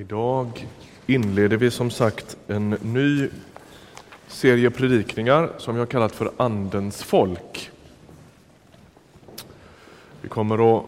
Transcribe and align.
Idag 0.00 0.66
inleder 1.06 1.56
vi 1.56 1.70
som 1.70 1.90
sagt 1.90 2.36
en 2.46 2.70
ny 2.70 3.28
serie 4.28 4.70
predikningar 4.70 5.50
som 5.58 5.76
jag 5.76 5.88
kallat 5.88 6.12
för 6.12 6.30
Andens 6.36 7.02
folk. 7.02 7.70
Vi 10.20 10.28
kommer 10.28 10.76
att 10.76 10.84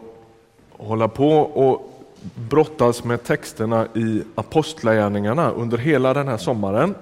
hålla 0.71 1.07
på 1.07 1.37
och 1.39 2.05
brottas 2.49 3.03
med 3.03 3.23
texterna 3.23 3.87
i 3.95 4.23
Apostlagärningarna 4.35 5.51
under 5.51 5.77
hela 5.77 6.13
den 6.13 6.27
här 6.27 6.37
sommaren. 6.37 6.95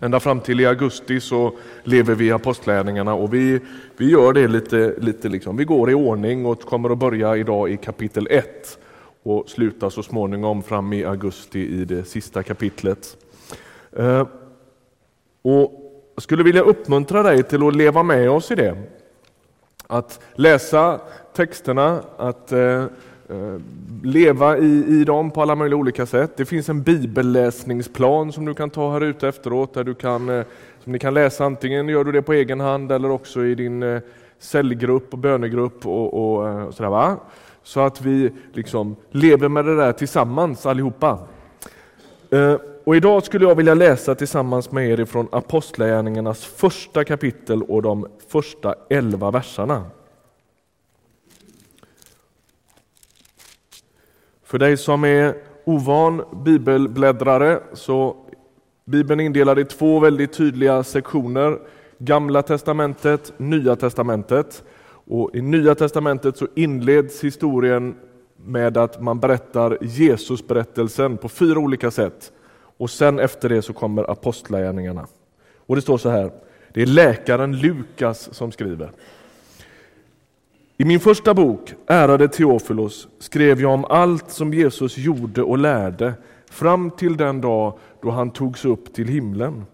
Ända 0.00 0.20
fram 0.20 0.40
till 0.40 0.60
i 0.60 0.66
augusti 0.66 1.20
så 1.20 1.52
lever 1.82 2.14
vi 2.14 2.26
i 2.26 2.32
Apostlagärningarna 2.32 3.14
och 3.14 3.34
vi, 3.34 3.60
vi 3.96 4.10
gör 4.10 4.32
det 4.32 4.48
lite, 4.48 4.94
lite 4.98 5.28
liksom, 5.28 5.56
vi 5.56 5.64
går 5.64 5.90
i 5.90 5.94
ordning 5.94 6.46
och 6.46 6.60
kommer 6.60 6.90
att 6.90 6.98
börja 6.98 7.36
idag 7.36 7.70
i 7.70 7.76
kapitel 7.76 8.28
1 8.30 8.78
och 9.24 9.48
slutar 9.48 9.90
så 9.90 10.02
småningom 10.02 10.62
fram 10.62 10.92
i 10.92 11.04
augusti 11.04 11.60
i 11.60 11.84
det 11.84 12.04
sista 12.04 12.42
kapitlet. 12.42 13.16
Eh, 13.92 14.26
och 15.42 15.80
jag 16.14 16.22
skulle 16.22 16.42
vilja 16.42 16.62
uppmuntra 16.62 17.22
dig 17.22 17.42
till 17.42 17.66
att 17.66 17.76
leva 17.76 18.02
med 18.02 18.30
oss 18.30 18.50
i 18.50 18.54
det. 18.54 18.76
Att 19.86 20.20
läsa 20.34 21.00
texterna, 21.36 22.00
att 22.16 22.52
eh, 22.52 22.84
eh, 23.28 23.58
leva 24.02 24.58
i, 24.58 24.84
i 25.00 25.04
dem 25.04 25.30
på 25.30 25.42
alla 25.42 25.54
möjliga 25.54 25.78
olika 25.78 26.06
sätt. 26.06 26.36
Det 26.36 26.44
finns 26.44 26.68
en 26.68 26.82
bibelläsningsplan 26.82 28.32
som 28.32 28.44
du 28.44 28.54
kan 28.54 28.70
ta 28.70 28.92
här 28.92 29.00
ute 29.00 29.28
efteråt, 29.28 29.74
där 29.74 29.84
du 29.84 29.94
kan, 29.94 30.44
som 30.82 30.92
ni 30.92 30.98
kan 30.98 31.14
läsa 31.14 31.44
antingen 31.44 31.88
gör 31.88 32.04
du 32.04 32.12
det 32.12 32.22
på 32.22 32.32
egen 32.32 32.60
hand 32.60 32.92
eller 32.92 33.10
också 33.10 33.44
i 33.44 33.54
din 33.54 34.00
cellgrupp 34.38 35.12
och 35.12 35.18
bönegrupp 35.18 35.86
och, 35.86 36.14
och, 36.14 36.66
och 36.66 36.74
sådär. 36.74 36.90
Va? 36.90 37.16
Så 37.64 37.80
att 37.80 38.00
vi 38.00 38.32
liksom 38.52 38.96
lever 39.10 39.48
med 39.48 39.64
det 39.64 39.76
där 39.76 39.92
tillsammans 39.92 40.66
allihopa. 40.66 41.18
Eh, 42.30 42.56
och 42.84 42.96
idag 42.96 43.24
skulle 43.24 43.44
jag 43.44 43.54
vilja 43.54 43.74
läsa 43.74 44.14
tillsammans 44.14 44.72
med 44.72 44.90
er 44.90 45.00
ifrån 45.00 45.28
Apostlagärningarnas 45.32 46.44
första 46.44 47.04
kapitel 47.04 47.62
och 47.62 47.82
de 47.82 48.06
första 48.28 48.74
elva 48.90 49.30
verserna. 49.30 49.84
För 54.42 54.58
dig 54.58 54.76
som 54.76 55.04
är 55.04 55.34
ovan 55.64 56.24
bibelbläddrare 56.44 57.60
så 57.72 58.16
Bibeln 58.84 59.20
är 59.20 59.24
indelad 59.24 59.58
i 59.58 59.64
två 59.64 60.00
väldigt 60.00 60.32
tydliga 60.32 60.82
sektioner. 60.82 61.58
Gamla 61.98 62.42
testamentet, 62.42 63.32
Nya 63.36 63.76
testamentet. 63.76 64.64
Och 65.06 65.30
I 65.34 65.42
Nya 65.42 65.74
testamentet 65.74 66.36
så 66.36 66.48
inleds 66.54 67.24
historien 67.24 67.94
med 68.36 68.76
att 68.76 69.02
man 69.02 69.20
berättar 69.20 69.78
Jesusberättelsen 69.80 71.16
på 71.16 71.28
fyra 71.28 71.58
olika 71.58 71.90
sätt. 71.90 72.32
Och 72.76 72.90
sen 72.90 73.18
efter 73.18 73.48
det 73.48 73.62
så 73.62 73.72
kommer 73.72 74.10
apostlagärningarna. 74.10 75.06
Och 75.66 75.76
det 75.76 75.82
står 75.82 75.98
så 75.98 76.08
här, 76.08 76.30
det 76.72 76.82
är 76.82 76.86
läkaren 76.86 77.56
Lukas 77.56 78.34
som 78.34 78.52
skriver. 78.52 78.90
I 80.76 80.84
min 80.84 81.00
första 81.00 81.34
bok, 81.34 81.74
Ärade 81.86 82.28
Teofilos, 82.28 83.08
skrev 83.18 83.60
jag 83.60 83.72
om 83.72 83.84
allt 83.84 84.30
som 84.30 84.54
Jesus 84.54 84.98
gjorde 84.98 85.42
och 85.42 85.58
lärde 85.58 86.14
fram 86.50 86.90
till 86.90 87.16
den 87.16 87.40
dag 87.40 87.78
då 88.02 88.10
han 88.10 88.30
togs 88.30 88.64
upp 88.64 88.94
till 88.94 89.08
himlen, 89.08 89.64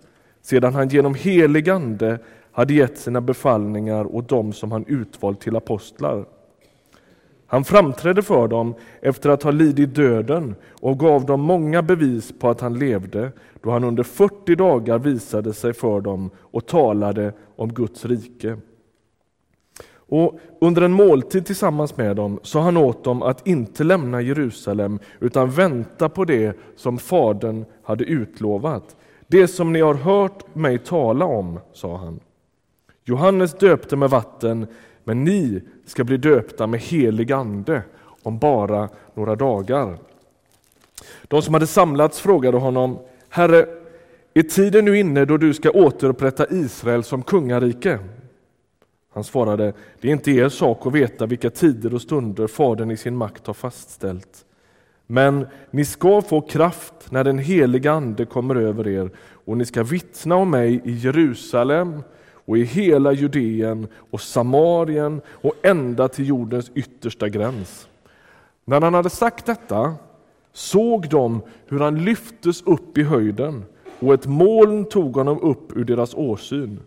sedan 0.42 0.74
han 0.74 0.88
genom 0.88 1.14
helig 1.14 1.70
ande 1.70 2.18
hade 2.52 2.74
gett 2.74 2.98
sina 2.98 3.20
befallningar 3.20 4.16
åt 4.16 4.28
dem 4.28 4.52
som 4.52 4.72
han 4.72 4.84
utvalt 4.88 5.40
till 5.40 5.56
apostlar. 5.56 6.24
Han 7.46 7.64
framträdde 7.64 8.22
för 8.22 8.48
dem 8.48 8.74
efter 9.02 9.30
att 9.30 9.42
ha 9.42 9.50
lidit 9.50 9.94
döden 9.94 10.54
och 10.80 10.98
gav 10.98 11.26
dem 11.26 11.40
många 11.40 11.82
bevis 11.82 12.32
på 12.38 12.48
att 12.48 12.60
han 12.60 12.78
levde, 12.78 13.32
då 13.62 13.70
han 13.70 13.84
under 13.84 14.02
40 14.02 14.54
dagar 14.54 14.98
visade 14.98 15.52
sig 15.52 15.72
för 15.72 16.00
dem 16.00 16.30
och 16.36 16.66
talade 16.66 17.32
om 17.56 17.72
Guds 17.72 18.04
rike. 18.04 18.56
Och 20.10 20.38
under 20.60 20.82
en 20.82 20.92
måltid 20.92 21.46
tillsammans 21.46 21.96
med 21.96 22.16
dem 22.16 22.40
sa 22.42 22.60
han 22.60 22.76
åt 22.76 23.04
dem 23.04 23.22
att 23.22 23.46
inte 23.46 23.84
lämna 23.84 24.20
Jerusalem 24.20 24.98
utan 25.20 25.50
vänta 25.50 26.08
på 26.08 26.24
det 26.24 26.56
som 26.76 26.98
Fadern 26.98 27.64
hade 27.82 28.04
utlovat. 28.04 28.96
Det 29.26 29.48
som 29.48 29.72
ni 29.72 29.80
har 29.80 29.94
hört 29.94 30.54
mig 30.54 30.78
tala 30.78 31.24
om, 31.24 31.60
sa 31.72 31.96
han. 31.96 32.20
Johannes 33.04 33.54
döpte 33.54 33.96
med 33.96 34.10
vatten, 34.10 34.66
men 35.04 35.24
ni 35.24 35.62
ska 35.86 36.04
bli 36.04 36.16
döpta 36.16 36.66
med 36.66 36.80
helig 36.80 37.32
ande 37.32 37.82
om 38.22 38.38
bara 38.38 38.88
några 39.14 39.36
dagar. 39.36 39.98
De 41.22 41.42
som 41.42 41.54
hade 41.54 41.66
samlats 41.66 42.20
frågade 42.20 42.58
honom, 42.58 42.98
Herre, 43.28 43.66
är 44.34 44.42
tiden 44.42 44.84
nu 44.84 44.98
inne 44.98 45.24
då 45.24 45.36
du 45.36 45.54
ska 45.54 45.70
återupprätta 45.70 46.46
Israel 46.50 47.04
som 47.04 47.22
kungarike? 47.22 47.98
Han 49.12 49.24
svarade, 49.24 49.72
det 50.00 50.08
är 50.08 50.12
inte 50.12 50.30
er 50.30 50.48
sak 50.48 50.86
att 50.86 50.92
veta 50.92 51.26
vilka 51.26 51.50
tider 51.50 51.94
och 51.94 52.02
stunder 52.02 52.46
Fadern 52.46 52.90
i 52.90 52.96
sin 52.96 53.16
makt 53.16 53.46
har 53.46 53.54
fastställt. 53.54 54.44
Men 55.06 55.46
ni 55.70 55.84
ska 55.84 56.22
få 56.22 56.40
kraft 56.40 57.10
när 57.10 57.24
den 57.24 57.38
heliga 57.38 57.92
Ande 57.92 58.24
kommer 58.24 58.54
över 58.54 58.88
er 58.88 59.10
och 59.44 59.56
ni 59.56 59.64
ska 59.64 59.82
vittna 59.82 60.36
om 60.36 60.50
mig 60.50 60.80
i 60.84 60.92
Jerusalem, 60.92 62.02
och 62.50 62.58
i 62.58 62.64
hela 62.64 63.12
Judeen 63.12 63.86
och 64.10 64.20
Samarien 64.20 65.20
och 65.28 65.54
ända 65.62 66.08
till 66.08 66.28
jordens 66.28 66.70
yttersta 66.74 67.28
gräns. 67.28 67.88
När 68.64 68.80
han 68.80 68.94
hade 68.94 69.10
sagt 69.10 69.46
detta 69.46 69.94
såg 70.52 71.08
de 71.08 71.40
hur 71.66 71.80
han 71.80 72.04
lyftes 72.04 72.62
upp 72.62 72.98
i 72.98 73.02
höjden 73.02 73.64
och 73.98 74.14
ett 74.14 74.26
moln 74.26 74.84
tog 74.84 75.16
honom 75.16 75.40
upp 75.40 75.76
ur 75.76 75.84
deras 75.84 76.14
åsyn. 76.14 76.80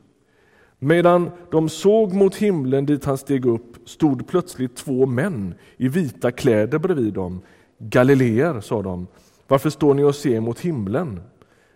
Medan 0.80 1.32
de 1.52 1.70
såg 1.70 2.14
mot 2.14 2.36
himlen 2.36 2.86
dit 2.86 3.06
han 3.06 3.18
steg 3.18 3.46
upp 3.46 3.90
stod 3.90 4.28
plötsligt 4.28 4.76
två 4.76 5.06
män 5.06 5.54
i 5.78 5.88
vita 5.88 6.32
kläder 6.32 6.80
bredvid 6.80 7.14
dem. 7.14 7.42
Galileer, 7.78 8.62
sa 8.62 8.82
de, 8.82 9.08
varför 9.48 9.70
står 9.70 9.94
ni 9.94 10.04
och 10.04 10.16
ser 10.16 10.40
mot 10.40 10.60
himlen? 10.60 11.22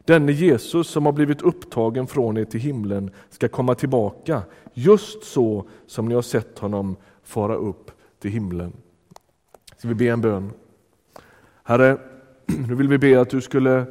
Denne 0.07 0.31
Jesus 0.31 0.87
som 0.87 1.05
har 1.05 1.13
blivit 1.13 1.41
upptagen 1.41 2.07
från 2.07 2.37
er 2.37 2.45
till 2.45 2.59
himlen 2.59 3.11
ska 3.29 3.47
komma 3.47 3.75
tillbaka, 3.75 4.43
just 4.73 5.23
så 5.23 5.65
som 5.87 6.07
ni 6.07 6.15
har 6.15 6.21
sett 6.21 6.59
honom 6.59 6.95
fara 7.23 7.55
upp 7.55 7.91
till 8.19 8.31
himlen. 8.31 8.73
Ska 9.77 9.87
vi 9.87 9.95
be 9.95 10.07
en 10.07 10.21
bön? 10.21 10.51
Herre, 11.63 11.97
nu 12.45 12.75
vill 12.75 12.87
vi 12.87 12.97
be 12.97 13.21
att 13.21 13.29
du 13.29 13.41
skulle 13.41 13.85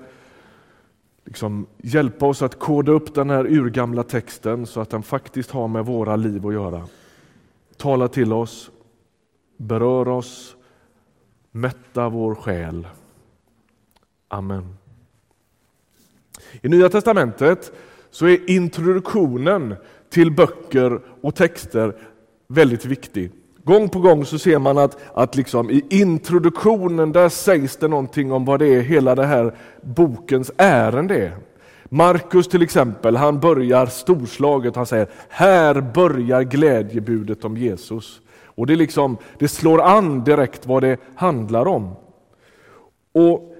liksom 1.25 1.67
hjälpa 1.79 2.27
oss 2.27 2.43
att 2.43 2.59
koda 2.59 2.93
upp 2.93 3.15
den 3.15 3.31
här 3.31 3.47
urgamla 3.47 4.03
texten 4.03 4.67
så 4.67 4.81
att 4.81 4.91
den 4.91 5.03
faktiskt 5.03 5.51
har 5.51 5.69
med 5.69 5.87
våra 5.87 6.17
liv 6.17 6.47
att 6.47 6.53
göra. 6.53 6.87
Tala 7.77 8.09
till 8.09 8.33
oss, 8.33 8.71
berör 9.57 10.09
oss, 10.09 10.57
mätta 11.51 12.09
vår 12.09 12.35
själ. 12.35 12.87
Amen. 14.29 14.77
I 16.63 16.69
Nya 16.69 16.89
testamentet 16.89 17.73
så 18.11 18.27
är 18.27 18.51
introduktionen 18.51 19.75
till 20.11 20.31
böcker 20.31 21.01
och 21.21 21.35
texter 21.35 21.97
väldigt 22.49 22.85
viktig. 22.85 23.33
Gång 23.65 23.89
på 23.89 24.01
gång 24.01 24.25
så 24.25 24.39
ser 24.39 24.59
man 24.59 24.79
att, 24.79 24.99
att 25.15 25.37
liksom 25.37 25.71
i 25.71 25.85
introduktionen 25.91 27.13
där 27.13 27.29
sägs 27.29 27.77
det 27.77 27.89
någonting 27.89 28.33
om 28.33 28.45
vad 28.45 28.59
det 28.59 28.67
är 28.67 28.81
hela 28.81 29.15
det 29.15 29.27
här 29.27 29.55
bokens 29.83 30.53
ärende 30.57 31.17
är. 31.17 31.37
Markus 31.85 32.49
till 32.49 32.63
exempel, 32.63 33.17
han 33.17 33.41
börjar 33.41 33.87
storslaget, 33.87 34.77
han 34.77 34.87
säger 34.87 35.09
här 35.29 35.81
börjar 35.81 36.43
glädjebudet 36.43 37.45
om 37.45 37.57
Jesus. 37.57 38.21
Och 38.45 38.67
det, 38.67 38.77
liksom, 38.77 39.17
det 39.39 39.49
slår 39.49 39.83
an 39.83 40.25
direkt 40.25 40.67
vad 40.67 40.83
det 40.83 41.01
handlar 41.15 41.69
om. 41.69 41.97
Och 43.13 43.56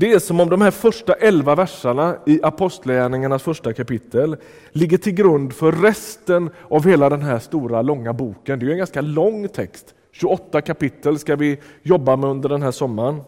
det 0.00 0.12
är 0.12 0.18
som 0.18 0.40
om 0.40 0.48
de 0.48 0.60
här 0.60 0.70
första 0.70 1.12
elva 1.12 1.54
verserna 1.54 2.16
i 2.26 2.40
Apostlagärningarnas 2.42 3.42
första 3.42 3.72
kapitel 3.72 4.36
ligger 4.72 4.98
till 4.98 5.12
grund 5.12 5.52
för 5.52 5.72
resten 5.72 6.50
av 6.70 6.86
hela 6.86 7.08
den 7.08 7.22
här 7.22 7.38
stora 7.38 7.82
långa 7.82 8.12
boken. 8.12 8.58
Det 8.58 8.66
är 8.66 8.70
en 8.70 8.78
ganska 8.78 9.00
lång 9.00 9.48
text. 9.48 9.94
28 10.12 10.60
kapitel 10.60 11.18
ska 11.18 11.36
vi 11.36 11.58
jobba 11.82 12.16
med 12.16 12.30
under 12.30 12.48
den 12.48 12.62
här 12.62 12.70
sommaren. 12.70 13.20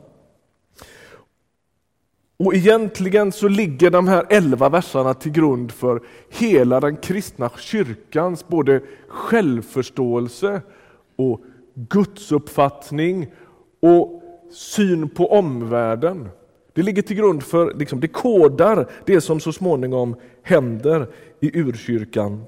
Och 2.36 2.54
egentligen 2.54 3.32
så 3.32 3.48
ligger 3.48 3.90
de 3.90 4.08
här 4.08 4.26
elva 4.30 4.69
verserna 4.69 5.14
till 5.14 5.32
grund 5.32 5.72
för 5.72 6.02
hela 6.30 6.80
den 6.80 6.96
kristna 6.96 7.50
kyrkans 7.58 8.48
både 8.48 8.80
självförståelse 9.08 10.62
och 11.16 11.40
gudsuppfattning 11.74 13.32
och 13.80 14.22
syn 14.52 15.08
på 15.08 15.32
omvärlden. 15.32 16.28
Det 16.72 16.82
ligger 16.82 17.02
till 17.02 17.16
grund 17.16 17.42
för, 17.42 17.74
liksom, 17.74 18.00
det 18.00 18.08
kodar 18.08 18.90
det 19.06 19.20
som 19.20 19.40
så 19.40 19.52
småningom 19.52 20.16
händer 20.42 21.08
i 21.40 21.58
urkyrkan. 21.60 22.44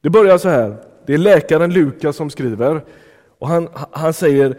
Det 0.00 0.10
börjar 0.10 0.38
så 0.38 0.48
här, 0.48 0.76
det 1.06 1.14
är 1.14 1.18
läkaren 1.18 1.72
Lukas 1.72 2.16
som 2.16 2.30
skriver 2.30 2.84
och 3.38 3.48
han, 3.48 3.68
han 3.90 4.12
säger 4.12 4.58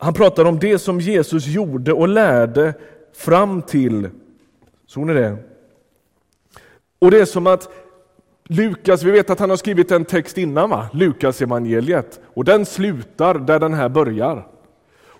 Han 0.00 0.14
pratar 0.14 0.44
om 0.44 0.58
det 0.58 0.78
som 0.78 1.00
Jesus 1.00 1.46
gjorde 1.46 1.92
och 1.92 2.08
lärde 2.08 2.74
fram 3.12 3.62
till, 3.62 4.10
såg 4.86 5.06
ni 5.06 5.14
det? 5.14 5.36
Och 6.98 7.10
det 7.10 7.20
är 7.20 7.24
som 7.24 7.46
att 7.46 7.68
Lukas, 8.44 9.02
vi 9.02 9.10
vet 9.10 9.30
att 9.30 9.38
han 9.38 9.50
har 9.50 9.56
skrivit 9.56 9.90
en 9.90 10.04
text 10.04 10.38
innan, 10.38 10.70
va? 10.70 10.88
Lukas 10.92 11.42
evangeliet 11.42 12.20
och 12.24 12.44
den 12.44 12.66
slutar 12.66 13.34
där 13.34 13.58
den 13.58 13.74
här 13.74 13.88
börjar. 13.88 14.46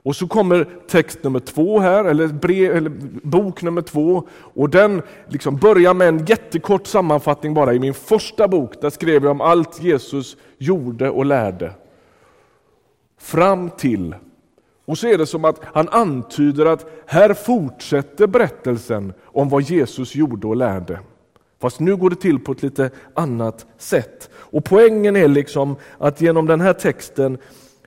Och 0.08 0.16
så 0.16 0.26
kommer 0.26 0.66
text 0.86 1.18
nummer 1.22 1.40
två 1.40 1.80
här, 1.80 2.04
eller, 2.04 2.26
brev, 2.26 2.76
eller 2.76 2.90
bok 3.22 3.62
nummer 3.62 3.82
två, 3.82 4.28
och 4.30 4.70
den 4.70 5.02
liksom 5.26 5.56
börjar 5.56 5.94
med 5.94 6.08
en 6.08 6.24
jättekort 6.24 6.86
sammanfattning 6.86 7.54
bara. 7.54 7.74
I 7.74 7.78
min 7.78 7.94
första 7.94 8.48
bok 8.48 8.80
där 8.80 8.90
skrev 8.90 9.22
jag 9.22 9.30
om 9.30 9.40
allt 9.40 9.82
Jesus 9.82 10.36
gjorde 10.58 11.10
och 11.10 11.24
lärde. 11.24 11.72
Fram 13.18 13.70
till, 13.70 14.14
och 14.84 14.98
så 14.98 15.06
är 15.06 15.18
det 15.18 15.26
som 15.26 15.44
att 15.44 15.60
han 15.64 15.88
antyder 15.88 16.66
att 16.66 16.86
här 17.06 17.34
fortsätter 17.34 18.26
berättelsen 18.26 19.12
om 19.24 19.48
vad 19.48 19.62
Jesus 19.62 20.14
gjorde 20.14 20.46
och 20.46 20.56
lärde. 20.56 21.00
Fast 21.60 21.80
nu 21.80 21.96
går 21.96 22.10
det 22.10 22.16
till 22.16 22.38
på 22.38 22.52
ett 22.52 22.62
lite 22.62 22.90
annat 23.14 23.66
sätt. 23.78 24.30
Och 24.34 24.64
poängen 24.64 25.16
är 25.16 25.28
liksom 25.28 25.76
att 25.98 26.20
genom 26.20 26.46
den 26.46 26.60
här 26.60 26.72
texten, 26.72 27.38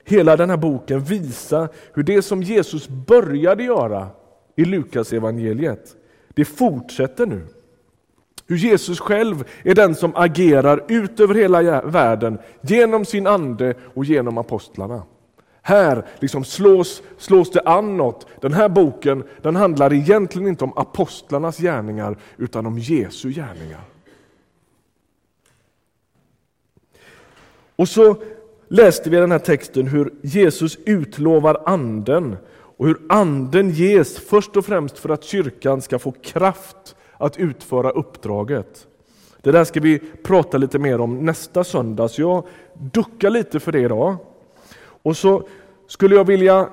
hela 0.04 0.36
den 0.36 0.50
här 0.50 0.56
boken, 0.56 1.00
visa 1.00 1.68
hur 1.94 2.02
det 2.02 2.22
som 2.22 2.42
Jesus 2.42 2.88
började 2.88 3.64
göra 3.64 4.08
i 4.56 4.64
Lukas 4.64 5.12
evangeliet, 5.12 5.96
det 6.34 6.44
fortsätter 6.44 7.26
nu. 7.26 7.46
Hur 8.46 8.56
Jesus 8.56 9.00
själv 9.00 9.44
är 9.62 9.74
den 9.74 9.94
som 9.94 10.12
agerar 10.16 10.84
ut 10.88 11.20
över 11.20 11.34
hela 11.34 11.82
världen 11.82 12.38
genom 12.60 13.04
sin 13.04 13.26
ande 13.26 13.74
och 13.94 14.04
genom 14.04 14.38
apostlarna. 14.38 15.02
Här 15.62 16.06
liksom 16.18 16.44
slås, 16.44 17.02
slås 17.18 17.50
det 17.50 17.60
an 17.60 17.96
något. 17.96 18.26
Den 18.40 18.52
här 18.52 18.68
boken 18.68 19.24
den 19.42 19.56
handlar 19.56 19.92
egentligen 19.92 20.48
inte 20.48 20.64
om 20.64 20.78
apostlarnas 20.78 21.58
gärningar 21.58 22.16
utan 22.36 22.66
om 22.66 22.78
Jesu 22.78 23.30
gärningar. 23.30 23.80
Och 27.76 27.88
så 27.88 28.16
läste 28.72 29.10
vi 29.10 29.16
i 29.16 29.20
den 29.20 29.32
här 29.32 29.38
texten 29.38 29.86
hur 29.86 30.12
Jesus 30.22 30.78
utlovar 30.84 31.62
anden 31.66 32.36
och 32.76 32.86
hur 32.86 32.98
anden 33.08 33.70
ges 33.70 34.18
först 34.18 34.56
och 34.56 34.64
främst 34.64 34.98
för 34.98 35.08
att 35.08 35.24
kyrkan 35.24 35.82
ska 35.82 35.98
få 35.98 36.12
kraft 36.12 36.96
att 37.16 37.36
utföra 37.36 37.90
uppdraget. 37.90 38.86
Det 39.40 39.52
där 39.52 39.64
ska 39.64 39.80
vi 39.80 39.98
prata 39.98 40.58
lite 40.58 40.78
mer 40.78 41.00
om 41.00 41.26
nästa 41.26 41.64
söndag, 41.64 42.08
så 42.08 42.20
jag 42.20 42.44
duckar 42.74 43.30
lite 43.30 43.60
för 43.60 43.72
det 43.72 43.80
idag. 43.80 44.16
Och 45.02 45.16
så 45.16 45.42
skulle 45.88 46.14
jag 46.14 46.26
vilja, 46.26 46.68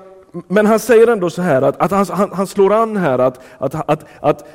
men 0.48 0.66
han 0.66 0.78
säger 0.78 1.06
ändå 1.06 1.30
så 1.30 1.42
här 1.42 1.62
att, 1.62 1.80
att 1.80 1.90
han, 1.90 2.06
han, 2.10 2.32
han, 2.32 2.46
slår 2.46 2.72
an 2.72 2.96
här 2.96 3.18
att, 3.18 3.40
att, 3.58 3.90
att, 3.90 4.06
att 4.20 4.48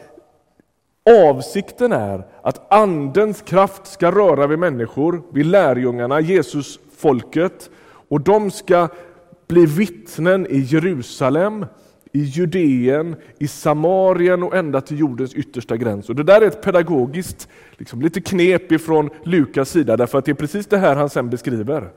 avsikten 1.30 1.92
är 1.92 2.28
att 2.42 2.74
andens 2.74 3.42
kraft 3.42 3.88
ska 3.88 4.12
röra 4.12 4.48
vid 4.48 4.60
människor, 4.60 5.22
vid 5.34 5.46
lärjungarna, 5.46 6.20
Jesus 6.20 6.80
folket 7.06 7.70
och 8.10 8.22
de 8.22 8.52
ska 8.52 8.90
bli 9.48 9.66
vittnen 9.66 10.48
i 10.50 10.60
Jerusalem, 10.60 11.66
i 12.12 12.20
Judeen, 12.20 13.16
i 13.40 13.48
Samarien 13.48 14.44
och 14.44 14.56
ända 14.56 14.82
till 14.82 15.00
jordens 15.00 15.34
yttersta 15.34 15.78
gräns. 15.78 16.10
Och 16.10 16.16
det 16.16 16.24
där 16.24 16.42
är 16.42 16.48
ett 16.48 16.62
pedagogiskt 16.62 17.50
liksom, 17.78 18.02
lite 18.02 18.22
knep 18.22 18.72
ifrån 18.72 19.10
Lukas 19.24 19.70
sida, 19.70 19.98
därför 19.98 20.18
att 20.18 20.26
det 20.26 20.32
är 20.32 20.36
precis 20.36 20.68
det 20.68 20.78
här 20.78 20.96
han 20.96 21.10
sen 21.10 21.30
beskriver. 21.30 21.90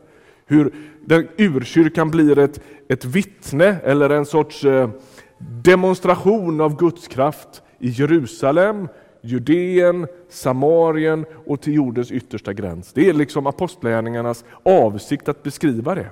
Hur 0.47 0.73
den 1.05 1.29
urkyrkan 1.37 2.11
blir 2.11 2.39
ett, 2.39 2.61
ett 2.89 3.05
vittne 3.05 3.77
eller 3.85 4.11
en 4.11 4.27
sorts 4.27 4.65
eh, 4.65 4.91
demonstration 5.39 6.61
av 6.61 6.77
Guds 6.77 7.09
kraft 7.09 7.63
i 7.79 7.89
Jerusalem, 7.89 8.89
Judeen, 9.20 10.06
Samarien 10.29 11.26
och 11.47 11.61
till 11.61 11.75
jordens 11.75 12.12
yttersta 12.12 12.53
gräns. 12.53 12.93
Det 12.93 13.09
är 13.09 13.12
liksom 13.12 13.47
apostlagärningarnas 13.47 14.44
avsikt 14.62 15.29
att 15.29 15.43
beskriva 15.43 15.94
det. 15.94 16.11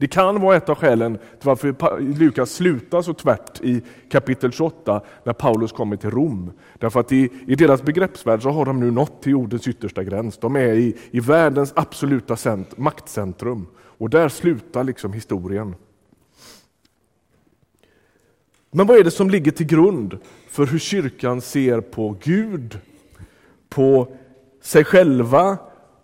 Det 0.00 0.06
kan 0.06 0.40
vara 0.40 0.56
ett 0.56 0.68
av 0.68 0.74
skälen 0.74 1.16
till 1.16 1.46
varför 1.46 2.00
Lukas 2.18 2.50
slutar 2.50 3.02
så 3.02 3.14
tvärt 3.14 3.60
i 3.60 3.82
kapitel 4.10 4.52
28 4.52 5.00
när 5.24 5.32
Paulus 5.32 5.72
kommer 5.72 5.96
till 5.96 6.10
Rom. 6.10 6.52
Därför 6.78 7.00
att 7.00 7.12
i, 7.12 7.30
i 7.46 7.54
deras 7.54 7.82
begreppsvärld 7.82 8.42
så 8.42 8.50
har 8.50 8.64
de 8.64 8.80
nu 8.80 8.90
nått 8.90 9.22
till 9.22 9.32
jordens 9.32 9.68
yttersta 9.68 10.04
gräns. 10.04 10.38
De 10.38 10.56
är 10.56 10.72
i, 10.72 10.96
i 11.10 11.20
världens 11.20 11.72
absoluta 11.76 12.36
cent, 12.36 12.78
maktcentrum 12.78 13.66
och 13.76 14.10
där 14.10 14.28
slutar 14.28 14.84
liksom 14.84 15.12
historien. 15.12 15.74
Men 18.70 18.86
vad 18.86 18.98
är 18.98 19.04
det 19.04 19.10
som 19.10 19.30
ligger 19.30 19.52
till 19.52 19.66
grund 19.66 20.18
för 20.48 20.66
hur 20.66 20.78
kyrkan 20.78 21.40
ser 21.40 21.80
på 21.80 22.16
Gud, 22.22 22.78
på 23.68 24.16
sig 24.62 24.84
själva, 24.84 25.58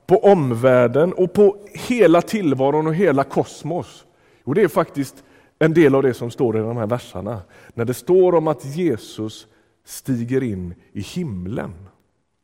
på 0.06 0.24
omvärlden 0.24 1.12
och 1.12 1.32
på 1.32 1.56
hela 1.72 2.22
tillvaron 2.22 2.86
och 2.86 2.94
hela 2.94 3.24
kosmos? 3.24 4.04
Jo, 4.44 4.54
det 4.54 4.62
är 4.62 4.68
faktiskt 4.68 5.24
en 5.58 5.74
del 5.74 5.94
av 5.94 6.02
det 6.02 6.14
som 6.14 6.30
står 6.30 6.56
i 6.56 6.60
de 6.60 6.76
här 6.76 6.86
verserna. 6.86 7.42
När 7.74 7.84
det 7.84 7.94
står 7.94 8.34
om 8.34 8.48
att 8.48 8.64
Jesus 8.64 9.46
stiger 9.84 10.42
in 10.42 10.74
i 10.92 11.00
himlen. 11.00 11.72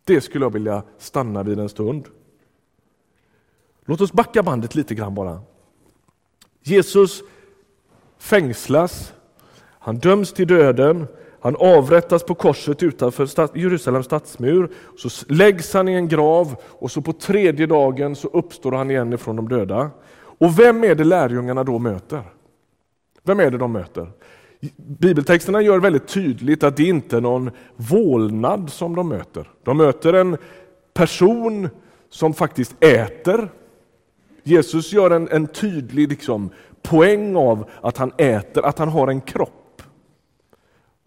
Det 0.04 0.20
skulle 0.20 0.44
jag 0.44 0.52
vilja 0.52 0.82
stanna 0.98 1.42
vid 1.42 1.58
en 1.58 1.68
stund. 1.68 2.08
Låt 3.84 4.00
oss 4.00 4.12
backa 4.12 4.42
bandet 4.42 4.74
lite 4.74 4.94
grann 4.94 5.14
bara. 5.14 5.40
Jesus 6.62 7.22
fängslas, 8.18 9.12
han 9.80 9.98
döms 9.98 10.32
till 10.32 10.46
döden, 10.46 11.06
han 11.40 11.56
avrättas 11.56 12.24
på 12.24 12.34
korset 12.34 12.82
utanför 12.82 13.58
Jerusalems 13.58 14.06
stadsmur, 14.06 14.70
så 14.96 15.26
läggs 15.28 15.74
han 15.74 15.88
i 15.88 15.92
en 15.92 16.08
grav 16.08 16.56
och 16.64 16.90
så 16.90 17.00
på 17.02 17.12
tredje 17.12 17.66
dagen 17.66 18.16
så 18.16 18.28
uppstår 18.28 18.72
han 18.72 18.90
igen 18.90 19.12
ifrån 19.12 19.36
de 19.36 19.48
döda. 19.48 19.90
Och 20.16 20.58
vem 20.58 20.84
är 20.84 20.94
det 20.94 21.04
lärjungarna 21.04 21.64
då 21.64 21.78
möter? 21.78 22.22
Vem 23.22 23.40
är 23.40 23.50
det 23.50 23.58
de 23.58 23.72
möter? 23.72 24.10
Bibeltexterna 24.76 25.62
gör 25.62 25.78
väldigt 25.78 26.08
tydligt 26.08 26.62
att 26.62 26.76
det 26.76 26.84
inte 26.84 27.16
är 27.16 27.20
någon 27.20 27.50
vålnad 27.76 28.70
som 28.70 28.96
de 28.96 29.08
möter. 29.08 29.50
De 29.62 29.76
möter 29.76 30.12
en 30.12 30.36
person 30.94 31.68
som 32.10 32.34
faktiskt 32.34 32.84
äter. 32.84 33.48
Jesus 34.42 34.92
gör 34.92 35.10
en, 35.10 35.28
en 35.28 35.46
tydlig 35.46 36.08
liksom, 36.08 36.50
poäng 36.82 37.36
av 37.36 37.70
att 37.80 37.96
han 37.96 38.12
äter, 38.16 38.66
att 38.66 38.78
han 38.78 38.88
har 38.88 39.08
en 39.08 39.20
kropp. 39.20 39.59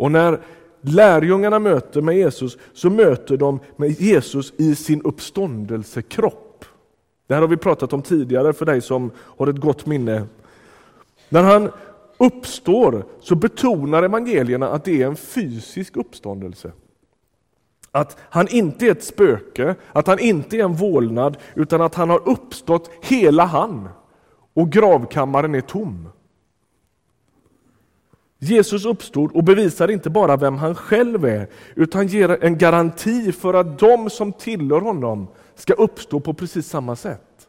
Och 0.04 0.12
när 0.12 0.40
lärjungarna 0.82 1.60
möter 1.60 2.02
med 2.02 2.16
Jesus 2.16 2.58
så 2.74 2.90
möter 2.90 3.38
de 3.38 3.60
med 3.76 4.02
Jesus 4.02 4.54
i 4.58 4.76
sin 4.76 5.02
uppståndelsekropp. 5.02 6.66
Det 7.28 7.34
här 7.34 7.42
har 7.42 7.48
vi 7.48 7.58
pratat 7.58 7.94
om 7.94 8.02
tidigare 8.02 8.54
för 8.54 8.66
dig 8.66 8.82
som 8.82 9.12
har 9.18 9.48
ett 9.48 9.60
gott 9.60 9.86
minne. 9.86 10.26
När 11.30 11.44
han 11.44 11.72
uppstår 12.18 13.06
så 13.20 13.36
betonar 13.36 14.04
evangelierna 14.04 14.70
att 14.70 14.86
det 14.86 15.02
är 15.02 15.08
en 15.08 15.16
fysisk 15.16 15.98
uppståndelse. 15.98 16.72
Att 17.92 18.18
han 18.30 18.48
inte 18.48 18.86
är 18.86 18.92
ett 18.92 19.04
spöke, 19.04 19.76
att 19.92 20.08
han 20.08 20.20
inte 20.20 20.58
är 20.58 20.64
en 20.64 20.76
vålnad, 20.76 21.38
utan 21.56 21.82
att 21.82 21.96
han 21.96 22.10
har 22.10 22.30
uppstått 22.30 22.92
hela 23.02 23.46
han. 23.46 23.90
Och 24.54 24.70
gravkammaren 24.70 25.56
är 25.56 25.62
tom. 25.62 26.10
Jesus 28.44 28.86
uppstod 28.86 29.32
och 29.32 29.44
bevisar 29.44 29.92
inte 29.92 30.10
bara 30.10 30.38
vem 30.38 30.58
han 30.58 30.76
själv 30.76 31.26
är, 31.26 31.50
utan 31.76 32.08
ger 32.08 32.44
en 32.44 32.58
garanti 32.58 33.32
för 33.32 33.54
att 33.54 33.80
de 33.80 34.10
som 34.10 34.34
tillhör 34.34 34.82
honom 34.82 35.28
ska 35.56 35.74
uppstå 35.74 36.20
på 36.20 36.34
precis 36.34 36.68
samma 36.68 36.96
sätt. 36.96 37.48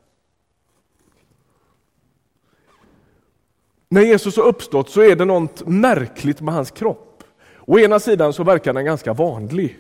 När 3.89 4.03
Jesus 4.03 4.37
har 4.37 4.45
uppstått 4.45 4.91
så 4.91 5.01
är 5.01 5.17
det 5.17 5.25
något 5.25 5.67
märkligt 5.67 6.41
med 6.41 6.55
hans 6.55 6.71
kropp. 6.71 7.25
Å 7.67 7.79
ena 7.79 8.01
sidan 8.01 8.33
så 8.33 8.45
verkar 8.45 8.73
den 8.73 8.85
ganska 8.85 9.13
vanlig. 9.13 9.79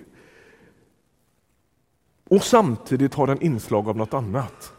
Och 2.28 2.44
samtidigt 2.44 3.14
har 3.14 3.26
den 3.26 3.42
inslag 3.42 3.88
av 3.88 3.96
något 3.96 4.14
annat. 4.14 4.72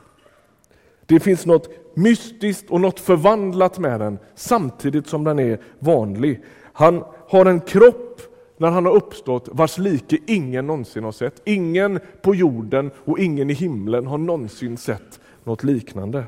Det 1.05 1.19
finns 1.19 1.45
något 1.45 1.69
mystiskt 1.93 2.69
och 2.69 2.81
något 2.81 3.00
förvandlat 3.00 3.79
med 3.79 4.00
den 4.00 4.19
samtidigt 4.35 5.07
som 5.07 5.24
den 5.24 5.39
är 5.39 5.59
vanlig. 5.79 6.43
Han 6.74 7.03
har 7.27 7.45
en 7.45 7.59
kropp 7.59 8.21
när 8.57 8.69
han 8.69 8.85
har 8.85 8.93
uppstått 8.93 9.50
vars 9.51 9.77
like 9.77 10.17
ingen 10.25 10.67
någonsin 10.67 11.03
har 11.03 11.12
sett. 11.12 11.41
Ingen 11.45 12.00
på 12.21 12.35
jorden 12.35 12.91
och 13.05 13.19
ingen 13.19 13.50
i 13.50 13.53
himlen 13.53 14.07
har 14.07 14.17
någonsin 14.17 14.77
sett 14.77 15.19
något 15.43 15.63
liknande. 15.63 16.24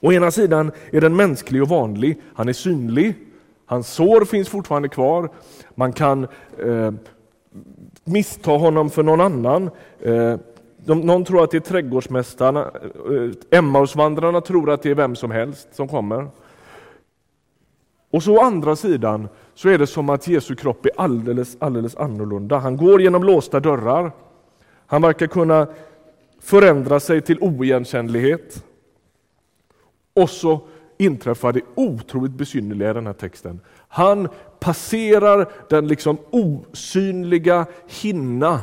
Å 0.00 0.12
ena 0.12 0.30
sidan 0.30 0.72
är 0.90 1.00
den 1.00 1.16
mänsklig 1.16 1.62
och 1.62 1.68
vanlig. 1.68 2.20
Han 2.34 2.48
är 2.48 2.52
synlig. 2.52 3.14
Hans 3.66 3.88
sår 3.88 4.24
finns 4.24 4.48
fortfarande 4.48 4.88
kvar. 4.88 5.30
Man 5.74 5.92
kan 5.92 6.26
eh, 6.64 6.92
missta 8.04 8.50
honom 8.50 8.90
för 8.90 9.02
någon 9.02 9.20
annan. 9.20 9.70
Eh, 10.00 10.36
de, 10.84 11.00
någon 11.00 11.24
tror 11.24 11.44
att 11.44 11.50
det 11.50 11.56
är 11.56 11.60
trädgårdsmästarna, 11.60 12.60
eh, 12.60 13.58
Emmausvandrarna 13.58 14.40
tror 14.40 14.70
att 14.70 14.82
det 14.82 14.90
är 14.90 14.94
vem 14.94 15.16
som 15.16 15.30
helst 15.30 15.68
som 15.72 15.88
kommer. 15.88 16.28
Och 18.10 18.22
så 18.22 18.36
å 18.36 18.40
andra 18.40 18.76
sidan 18.76 19.28
så 19.54 19.68
är 19.68 19.78
det 19.78 19.86
som 19.86 20.10
att 20.10 20.28
Jesu 20.28 20.54
kropp 20.54 20.86
är 20.86 20.92
alldeles, 20.96 21.56
alldeles 21.60 21.96
annorlunda. 21.96 22.58
Han 22.58 22.76
går 22.76 23.02
genom 23.02 23.24
låsta 23.24 23.60
dörrar. 23.60 24.12
Han 24.86 25.02
verkar 25.02 25.26
kunna 25.26 25.66
förändra 26.40 27.00
sig 27.00 27.20
till 27.20 27.38
oigenkännlighet. 27.40 28.64
Och 30.14 30.30
så 30.30 30.60
inträffar 30.98 31.52
det 31.52 31.60
otroligt 31.74 32.32
besynnerliga 32.32 32.90
i 32.90 32.94
den 32.94 33.06
här 33.06 33.12
texten. 33.12 33.60
Han 33.88 34.28
passerar 34.60 35.48
den 35.68 35.88
liksom 35.88 36.18
osynliga 36.30 37.66
hinna 37.86 38.60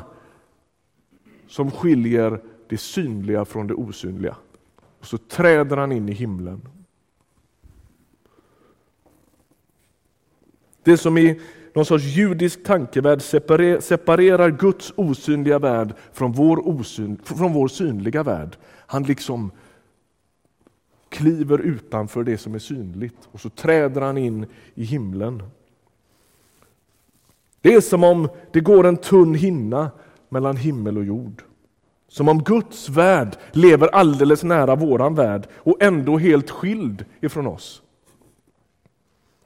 som 1.51 1.71
skiljer 1.71 2.41
det 2.67 2.77
synliga 2.77 3.45
från 3.45 3.67
det 3.67 3.73
osynliga. 3.73 4.35
Och 4.99 5.05
så 5.05 5.17
träder 5.17 5.77
han 5.77 5.91
in 5.91 6.09
i 6.09 6.11
himlen. 6.11 6.61
Det 10.83 10.97
som 10.97 11.17
i 11.17 11.41
någon 11.73 11.85
sorts 11.85 12.03
judisk 12.03 12.63
tankevärld 12.63 13.21
separerar 13.81 14.49
Guds 14.49 14.93
osynliga 14.95 15.59
värld 15.59 15.93
från 16.13 16.31
vår, 16.31 16.67
osyn, 16.67 17.19
från 17.23 17.53
vår 17.53 17.67
synliga 17.67 18.23
värld. 18.23 18.57
Han 18.63 19.03
liksom 19.03 19.51
kliver 21.09 21.59
utanför 21.59 22.23
det 22.23 22.37
som 22.37 22.55
är 22.55 22.59
synligt 22.59 23.29
och 23.31 23.41
så 23.41 23.49
träder 23.49 24.01
han 24.01 24.17
in 24.17 24.45
i 24.75 24.83
himlen. 24.83 25.43
Det 27.61 27.73
är 27.73 27.81
som 27.81 28.03
om 28.03 28.29
det 28.51 28.59
går 28.59 28.87
en 28.87 28.97
tunn 28.97 29.35
hinna 29.35 29.91
mellan 30.31 30.57
himmel 30.57 30.97
och 30.97 31.05
jord. 31.05 31.43
Som 32.07 32.29
om 32.29 32.43
Guds 32.43 32.89
värld 32.89 33.37
lever 33.51 33.87
alldeles 33.87 34.43
nära 34.43 34.75
våran 34.75 35.15
värld 35.15 35.47
och 35.55 35.83
ändå 35.83 36.17
helt 36.17 36.49
skild 36.49 37.05
ifrån 37.21 37.47
oss. 37.47 37.81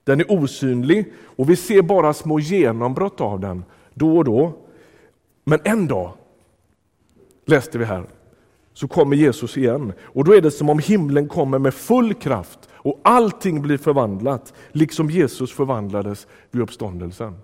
Den 0.03 0.19
är 0.19 0.31
osynlig 0.31 1.13
och 1.23 1.49
vi 1.49 1.55
ser 1.55 1.81
bara 1.81 2.13
små 2.13 2.39
genombrott 2.39 3.21
av 3.21 3.39
den 3.39 3.65
då 3.93 4.17
och 4.17 4.23
då. 4.23 4.53
Men 5.43 5.59
en 5.63 5.87
dag, 5.87 6.13
läste 7.45 7.77
vi 7.77 7.85
här, 7.85 8.05
så 8.73 8.87
kommer 8.87 9.15
Jesus 9.15 9.57
igen 9.57 9.93
och 10.01 10.23
då 10.23 10.35
är 10.35 10.41
det 10.41 10.51
som 10.51 10.69
om 10.69 10.79
himlen 10.79 11.27
kommer 11.27 11.59
med 11.59 11.73
full 11.73 12.13
kraft 12.13 12.69
och 12.71 12.99
allting 13.03 13.61
blir 13.61 13.77
förvandlat, 13.77 14.53
liksom 14.71 15.09
Jesus 15.09 15.51
förvandlades 15.51 16.27
vid 16.51 16.61
uppståndelsen. 16.61 17.35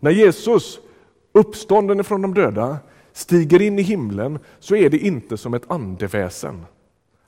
När 0.00 0.10
Jesus, 0.10 0.78
uppstånden 1.32 2.04
från 2.04 2.22
de 2.22 2.34
döda, 2.34 2.78
stiger 3.12 3.62
in 3.62 3.78
i 3.78 3.82
himlen 3.82 4.38
så 4.58 4.76
är 4.76 4.90
det 4.90 4.98
inte 4.98 5.36
som 5.36 5.54
ett 5.54 5.70
andeväsen. 5.70 6.66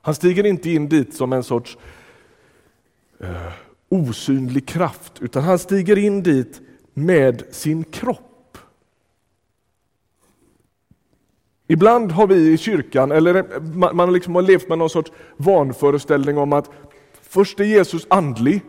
Han 0.01 0.15
stiger 0.15 0.45
inte 0.45 0.69
in 0.69 0.89
dit 0.89 1.13
som 1.13 1.33
en 1.33 1.43
sorts 1.43 1.77
eh, 3.19 3.51
osynlig 3.89 4.67
kraft, 4.67 5.13
utan 5.21 5.43
han 5.43 5.59
stiger 5.59 5.97
in 5.97 6.23
dit 6.23 6.61
med 6.93 7.43
sin 7.51 7.83
kropp. 7.83 8.57
Ibland 11.67 12.11
har 12.11 12.27
vi 12.27 12.53
i 12.53 12.57
kyrkan, 12.57 13.11
eller 13.11 13.35
eh, 13.35 13.61
man, 13.93 14.13
liksom 14.13 14.35
har 14.35 14.41
levt 14.41 14.69
med 14.69 14.77
någon 14.77 14.89
sorts 14.89 15.11
vanföreställning 15.37 16.37
om 16.37 16.53
att 16.53 16.69
först 17.21 17.59
är 17.59 17.63
Jesus 17.63 18.07
andlig 18.09 18.61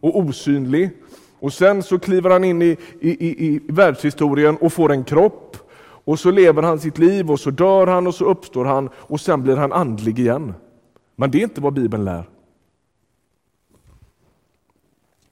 och 0.00 0.18
osynlig 0.18 0.90
och 1.40 1.52
sen 1.52 1.82
så 1.82 1.98
kliver 1.98 2.30
han 2.30 2.44
in 2.44 2.62
i, 2.62 2.76
i, 3.00 3.10
i, 3.10 3.46
i 3.46 3.60
världshistorien 3.68 4.56
och 4.56 4.72
får 4.72 4.92
en 4.92 5.04
kropp 5.04 5.56
och 5.80 6.18
så 6.18 6.30
lever 6.30 6.62
han 6.62 6.80
sitt 6.80 6.98
liv 6.98 7.30
och 7.30 7.40
så 7.40 7.50
dör 7.50 7.86
han 7.86 8.06
och 8.06 8.14
så 8.14 8.24
uppstår 8.24 8.64
han 8.64 8.88
och 8.96 9.20
sen 9.20 9.42
blir 9.42 9.56
han 9.56 9.72
andlig 9.72 10.18
igen. 10.18 10.54
Men 11.16 11.30
det 11.30 11.38
är 11.38 11.42
inte 11.42 11.60
vad 11.60 11.72
Bibeln 11.72 12.04
lär. 12.04 12.24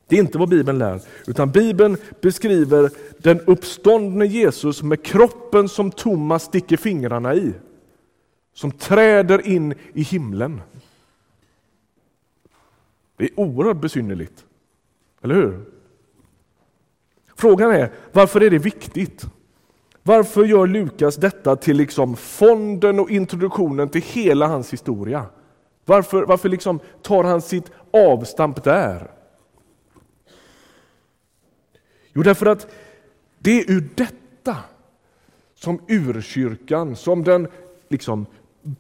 Det 0.09 0.17
är 0.17 0.21
inte 0.21 0.39
vad 0.39 0.49
Bibeln 0.49 0.79
lär, 0.79 1.01
utan 1.27 1.51
Bibeln 1.51 1.97
beskriver 2.21 2.91
den 3.19 3.41
uppståndne 3.41 4.27
Jesus 4.27 4.83
med 4.83 5.05
kroppen 5.05 5.69
som 5.69 5.91
Thomas 5.91 6.45
sticker 6.45 6.77
fingrarna 6.77 7.35
i, 7.35 7.53
som 8.55 8.71
träder 8.71 9.47
in 9.47 9.75
i 9.93 10.03
himlen. 10.03 10.61
Det 13.17 13.25
är 13.25 13.41
oerhört 13.41 13.81
besynnerligt, 13.81 14.45
eller 15.23 15.35
hur? 15.35 15.76
Frågan 17.37 17.71
är, 17.71 17.93
varför 18.13 18.43
är 18.43 18.51
det 18.51 18.59
viktigt? 18.59 19.27
Varför 20.03 20.45
gör 20.45 20.67
Lukas 20.67 21.17
detta 21.17 21.57
till 21.57 21.77
liksom 21.77 22.17
fonden 22.17 23.01
och 23.01 23.11
introduktionen 23.11 23.89
till 23.89 24.03
hela 24.03 24.47
hans 24.47 24.73
historia? 24.73 25.27
Varför, 25.85 26.23
varför 26.23 26.49
liksom 26.49 26.81
tar 27.03 27.25
han 27.25 27.43
sitt 27.43 27.71
avstamp 27.91 28.65
där? 28.65 29.11
Jo, 32.13 32.23
därför 32.23 32.47
att 32.47 32.67
det 33.39 33.61
är 33.61 33.71
ur 33.71 33.89
detta 33.95 34.57
som 35.55 35.81
urkyrkan, 35.89 36.97
som 36.97 37.25
den 37.25 37.49
liksom 37.89 38.27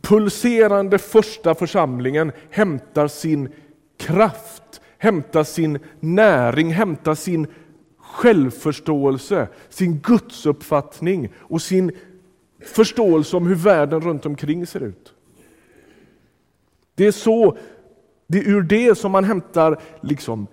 pulserande 0.01 0.99
första 0.99 1.55
församlingen 1.55 2.33
hämtar 2.51 3.09
sin 3.09 3.49
kraft, 3.99 4.81
hämtar 4.99 5.45
sin 5.45 5.79
näring, 6.01 6.71
hämtar 6.71 7.15
sin 7.15 7.47
självförståelse, 8.17 9.49
sin 9.69 9.99
gudsuppfattning 9.99 11.33
och 11.39 11.63
sin 11.63 11.93
förståelse 12.61 13.37
om 13.37 13.47
hur 13.47 13.55
världen 13.55 14.01
runt 14.01 14.27
omkring 14.27 14.67
ser 14.67 14.83
ut. 14.83 15.13
Det 16.95 17.07
är 17.07 17.13
så, 17.13 17.59
det 18.27 18.39
är 18.39 18.49
ur 18.49 18.63
det 18.63 18.99
som 18.99 19.13
man 19.13 19.25
hämtar 19.25 19.81
liksom 20.01 20.47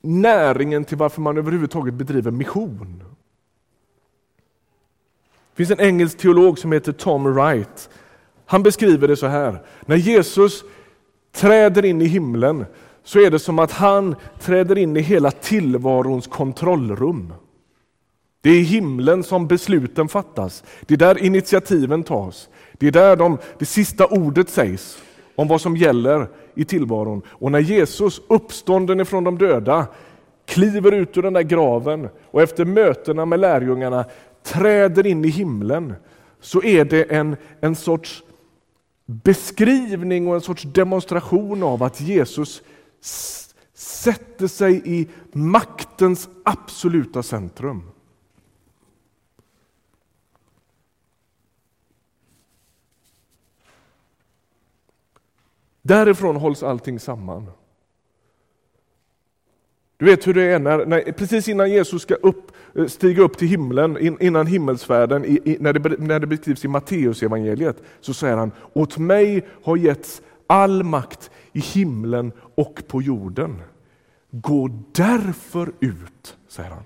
näringen 0.00 0.84
till 0.84 0.96
varför 0.96 1.20
man 1.20 1.38
överhuvudtaget 1.38 1.94
bedriver 1.94 2.30
mission. 2.30 3.02
Det 5.50 5.56
finns 5.56 5.70
en 5.70 5.80
engelsk 5.80 6.18
teolog 6.18 6.58
som 6.58 6.72
heter 6.72 6.92
Tom 6.92 7.34
Wright. 7.34 7.90
Han 8.46 8.62
beskriver 8.62 9.08
det 9.08 9.16
så 9.16 9.26
här. 9.26 9.62
När 9.86 9.96
Jesus 9.96 10.64
träder 11.32 11.84
in 11.84 12.02
i 12.02 12.06
himlen 12.06 12.66
så 13.04 13.20
är 13.20 13.30
det 13.30 13.38
som 13.38 13.58
att 13.58 13.72
han 13.72 14.16
träder 14.40 14.78
in 14.78 14.96
i 14.96 15.00
hela 15.00 15.30
tillvarons 15.30 16.26
kontrollrum. 16.26 17.32
Det 18.42 18.50
är 18.50 18.54
i 18.54 18.62
himlen 18.62 19.22
som 19.22 19.46
besluten 19.46 20.08
fattas. 20.08 20.64
Det 20.80 20.94
är 20.94 20.98
där 20.98 21.24
initiativen 21.24 22.02
tas. 22.02 22.48
Det 22.72 22.86
är 22.86 22.92
där 22.92 23.16
de, 23.16 23.38
det 23.58 23.66
sista 23.66 24.06
ordet 24.06 24.48
sägs 24.48 25.02
om 25.34 25.48
vad 25.48 25.60
som 25.60 25.76
gäller 25.76 26.28
i 26.54 26.64
tillvaron. 26.64 27.22
Och 27.28 27.52
när 27.52 27.58
Jesus, 27.58 28.20
uppstånden 28.28 29.00
ifrån 29.00 29.24
de 29.24 29.38
döda, 29.38 29.86
kliver 30.46 30.92
ut 30.92 31.16
ur 31.16 31.22
den 31.22 31.32
där 31.32 31.42
graven 31.42 32.08
och 32.30 32.42
efter 32.42 32.64
mötena 32.64 33.24
med 33.24 33.40
lärjungarna 33.40 34.04
träder 34.42 35.06
in 35.06 35.24
i 35.24 35.28
himlen, 35.28 35.94
så 36.40 36.62
är 36.62 36.84
det 36.84 37.02
en, 37.02 37.36
en 37.60 37.76
sorts 37.76 38.22
beskrivning 39.06 40.28
och 40.28 40.34
en 40.34 40.40
sorts 40.40 40.62
demonstration 40.62 41.62
av 41.62 41.82
att 41.82 42.00
Jesus 42.00 42.62
sätter 43.00 44.46
sig 44.46 44.82
i 44.84 45.08
maktens 45.32 46.28
absoluta 46.44 47.22
centrum. 47.22 47.82
Därifrån 55.82 56.36
hålls 56.36 56.62
allting 56.62 57.00
samman. 57.00 57.50
Du 59.96 60.06
vet 60.06 60.26
hur 60.26 60.34
det 60.34 60.42
är 60.42 60.58
när, 60.58 60.86
när, 60.86 61.12
precis 61.12 61.48
innan 61.48 61.70
Jesus 61.70 62.02
ska 62.02 62.14
upp, 62.14 62.52
eh, 62.74 62.86
stiga 62.86 63.22
upp 63.22 63.38
till 63.38 63.48
himlen, 63.48 63.98
in, 63.98 64.16
innan 64.20 64.46
himmelsfärden, 64.46 65.24
i, 65.24 65.40
i, 65.44 65.56
när, 65.60 65.72
det, 65.72 65.98
när 65.98 66.18
det 66.20 66.26
beskrivs 66.26 66.64
i 66.64 66.68
Matteusevangeliet, 66.68 67.82
så 68.00 68.14
säger 68.14 68.36
han, 68.36 68.52
åt 68.72 68.98
mig 68.98 69.46
har 69.62 69.76
getts 69.76 70.22
all 70.50 70.82
makt 70.82 71.30
i 71.52 71.60
himlen 71.60 72.32
och 72.54 72.82
på 72.88 73.02
jorden. 73.02 73.62
Gå 74.30 74.68
därför 74.92 75.72
ut, 75.80 76.36
säger 76.48 76.70
han. 76.70 76.82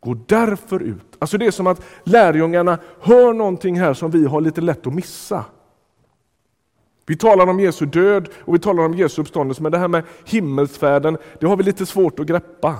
Gå 0.00 0.14
därför 0.14 0.82
ut. 0.82 1.16
Alltså 1.18 1.38
det 1.38 1.46
är 1.46 1.50
som 1.50 1.66
att 1.66 1.82
lärjungarna 2.04 2.78
hör 3.00 3.32
någonting 3.32 3.80
här 3.80 3.94
som 3.94 4.10
vi 4.10 4.24
har 4.24 4.40
lite 4.40 4.60
lätt 4.60 4.86
att 4.86 4.94
missa. 4.94 5.44
Vi 7.06 7.16
talar 7.16 7.46
om 7.46 7.60
Jesu 7.60 7.86
död 7.86 8.28
och 8.44 8.54
vi 8.54 8.58
talar 8.58 8.84
om 8.84 8.94
Jesu 8.94 9.22
uppståndelse, 9.22 9.62
men 9.62 9.72
det 9.72 9.78
här 9.78 9.88
med 9.88 10.04
himmelsfärden, 10.24 11.18
det 11.40 11.46
har 11.46 11.56
vi 11.56 11.62
lite 11.62 11.86
svårt 11.86 12.20
att 12.20 12.26
greppa. 12.26 12.76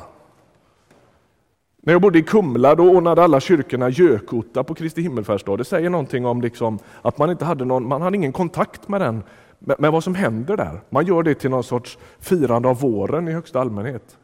När 1.82 1.94
jag 1.94 2.02
bodde 2.02 2.18
i 2.18 2.22
Kumla 2.22 2.74
då 2.74 2.84
ordnade 2.84 3.24
alla 3.24 3.40
kyrkorna 3.40 3.88
gökotta 3.88 4.64
på 4.64 4.74
Kristi 4.74 5.02
himmelfärdsdag. 5.02 5.58
Det 5.58 5.64
säger 5.64 5.90
någonting 5.90 6.26
om 6.26 6.40
liksom 6.40 6.78
att 7.02 7.18
man 7.18 7.30
inte 7.30 7.44
hade 7.44 7.64
någon, 7.64 7.88
man 7.88 8.02
hade 8.02 8.16
ingen 8.16 8.32
kontakt 8.32 8.88
med 8.88 9.00
den, 9.00 9.22
med, 9.58 9.92
vad 9.92 10.04
som 10.04 10.14
händer 10.14 10.56
där. 10.56 10.80
Man 10.90 11.06
gör 11.06 11.22
det 11.22 11.34
till 11.34 11.50
någon 11.50 11.64
sorts 11.64 11.98
firande 12.18 12.68
av 12.68 12.80
våren 12.80 13.28
i 13.28 13.32
högsta 13.32 13.60
allmänhet. 13.60 14.18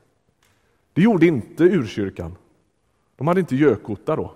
Det 0.92 1.02
gjorde 1.02 1.26
inte 1.26 1.64
urkyrkan. 1.64 2.36
De 3.16 3.26
hade 3.26 3.40
inte 3.40 3.56
gökotta 3.56 4.16
då. 4.16 4.32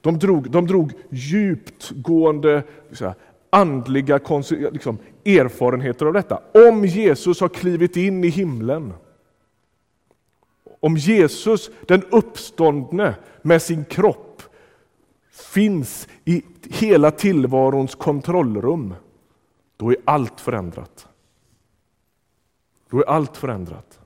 De 0.00 0.18
drog, 0.18 0.50
de 0.50 0.66
drog 0.66 0.92
djuptgående 1.10 2.62
andliga 3.50 4.20
liksom, 4.50 4.98
erfarenheter 5.24 6.06
av 6.06 6.12
detta. 6.12 6.40
Om 6.68 6.84
Jesus 6.84 7.40
har 7.40 7.48
klivit 7.48 7.96
in 7.96 8.24
i 8.24 8.28
himlen, 8.28 8.92
om 10.80 10.96
Jesus, 10.96 11.70
den 11.86 12.02
uppståndne 12.10 13.14
med 13.42 13.62
sin 13.62 13.84
kropp, 13.84 14.42
finns 15.30 16.08
i 16.24 16.42
hela 16.70 17.10
tillvarons 17.10 17.94
kontrollrum, 17.94 18.94
då 19.80 19.90
är 19.90 19.96
allt 20.04 20.40
förändrat. 20.40 21.08
Då 22.90 22.98
är 22.98 23.08
allt 23.08 23.36
förändrat. 23.36 24.00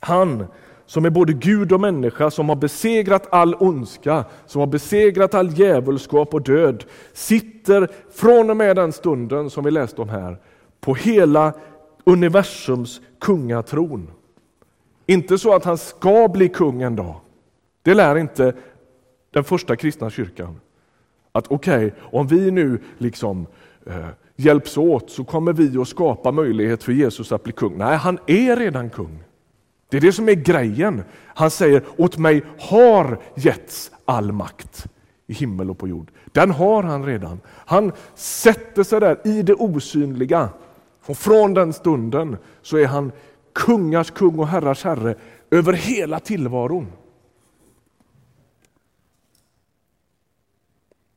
Han 0.00 0.46
som 0.86 1.04
är 1.04 1.10
både 1.10 1.32
Gud 1.32 1.72
och 1.72 1.80
människa, 1.80 2.30
som 2.30 2.48
har 2.48 2.56
besegrat 2.56 3.28
all 3.32 3.54
ondska, 3.54 4.24
som 4.46 4.60
har 4.60 4.66
besegrat 4.66 5.34
all 5.34 5.50
djävulskap 5.50 6.34
och 6.34 6.42
död, 6.42 6.84
sitter 7.12 7.88
från 8.10 8.50
och 8.50 8.56
med 8.56 8.76
den 8.76 8.92
stunden 8.92 9.50
som 9.50 9.64
vi 9.64 9.70
läste 9.70 10.02
om 10.02 10.08
här, 10.08 10.38
på 10.80 10.94
hela 10.94 11.52
universums 12.04 13.00
kungatron. 13.20 14.10
Inte 15.06 15.38
så 15.38 15.54
att 15.54 15.64
han 15.64 15.78
ska 15.78 16.28
bli 16.28 16.48
kung 16.48 16.82
en 16.82 16.96
dag. 16.96 17.14
Det 17.82 17.94
lär 17.94 18.16
inte 18.16 18.54
den 19.30 19.44
första 19.44 19.76
kristna 19.76 20.10
kyrkan. 20.10 20.60
Att 21.32 21.46
okej, 21.50 21.86
okay, 21.86 22.00
om 22.12 22.26
vi 22.26 22.50
nu 22.50 22.82
liksom 22.98 23.46
eh, 23.86 24.08
hjälps 24.40 24.76
åt 24.76 25.10
så 25.10 25.24
kommer 25.24 25.52
vi 25.52 25.78
att 25.78 25.88
skapa 25.88 26.32
möjlighet 26.32 26.82
för 26.82 26.92
Jesus 26.92 27.32
att 27.32 27.42
bli 27.42 27.52
kung. 27.52 27.78
Nej, 27.78 27.96
han 27.96 28.18
är 28.26 28.56
redan 28.56 28.90
kung. 28.90 29.24
Det 29.88 29.96
är 29.96 30.00
det 30.00 30.12
som 30.12 30.28
är 30.28 30.34
grejen. 30.34 31.02
Han 31.26 31.50
säger, 31.50 31.82
åt 31.96 32.18
mig 32.18 32.42
har 32.58 33.20
getts 33.34 33.90
all 34.04 34.32
makt 34.32 34.86
i 35.26 35.32
himmel 35.32 35.70
och 35.70 35.78
på 35.78 35.88
jord. 35.88 36.10
Den 36.32 36.50
har 36.50 36.82
han 36.82 37.06
redan. 37.06 37.40
Han 37.46 37.92
sätter 38.14 38.82
sig 38.82 39.00
där 39.00 39.20
i 39.24 39.42
det 39.42 39.54
osynliga. 39.54 40.48
Och 41.06 41.16
från 41.16 41.54
den 41.54 41.72
stunden 41.72 42.36
så 42.62 42.76
är 42.76 42.86
han 42.86 43.12
kungars 43.52 44.10
kung 44.10 44.38
och 44.38 44.48
herrars 44.48 44.84
herre 44.84 45.14
över 45.50 45.72
hela 45.72 46.20
tillvaron. 46.20 46.86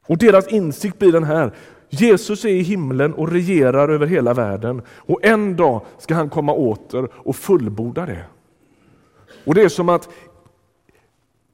Och 0.08 0.18
deras 0.18 0.48
insikt 0.48 1.00
blir 1.00 1.12
den 1.12 1.24
här. 1.24 1.54
Jesus 2.00 2.46
är 2.46 2.50
i 2.50 2.62
himlen 2.62 3.14
och 3.14 3.32
regerar 3.32 3.90
över 3.90 4.08
hela 4.08 4.34
världen 4.34 4.82
och 4.88 5.26
en 5.26 5.56
dag 5.56 5.82
ska 5.98 6.16
han 6.16 6.30
komma 6.30 6.54
åter 6.54 7.10
och 7.14 7.36
fullborda 7.36 8.06
det. 8.06 8.26
Och 9.46 9.56
Det 9.56 9.62
är 9.62 9.70
som 9.70 9.90
att 9.90 10.10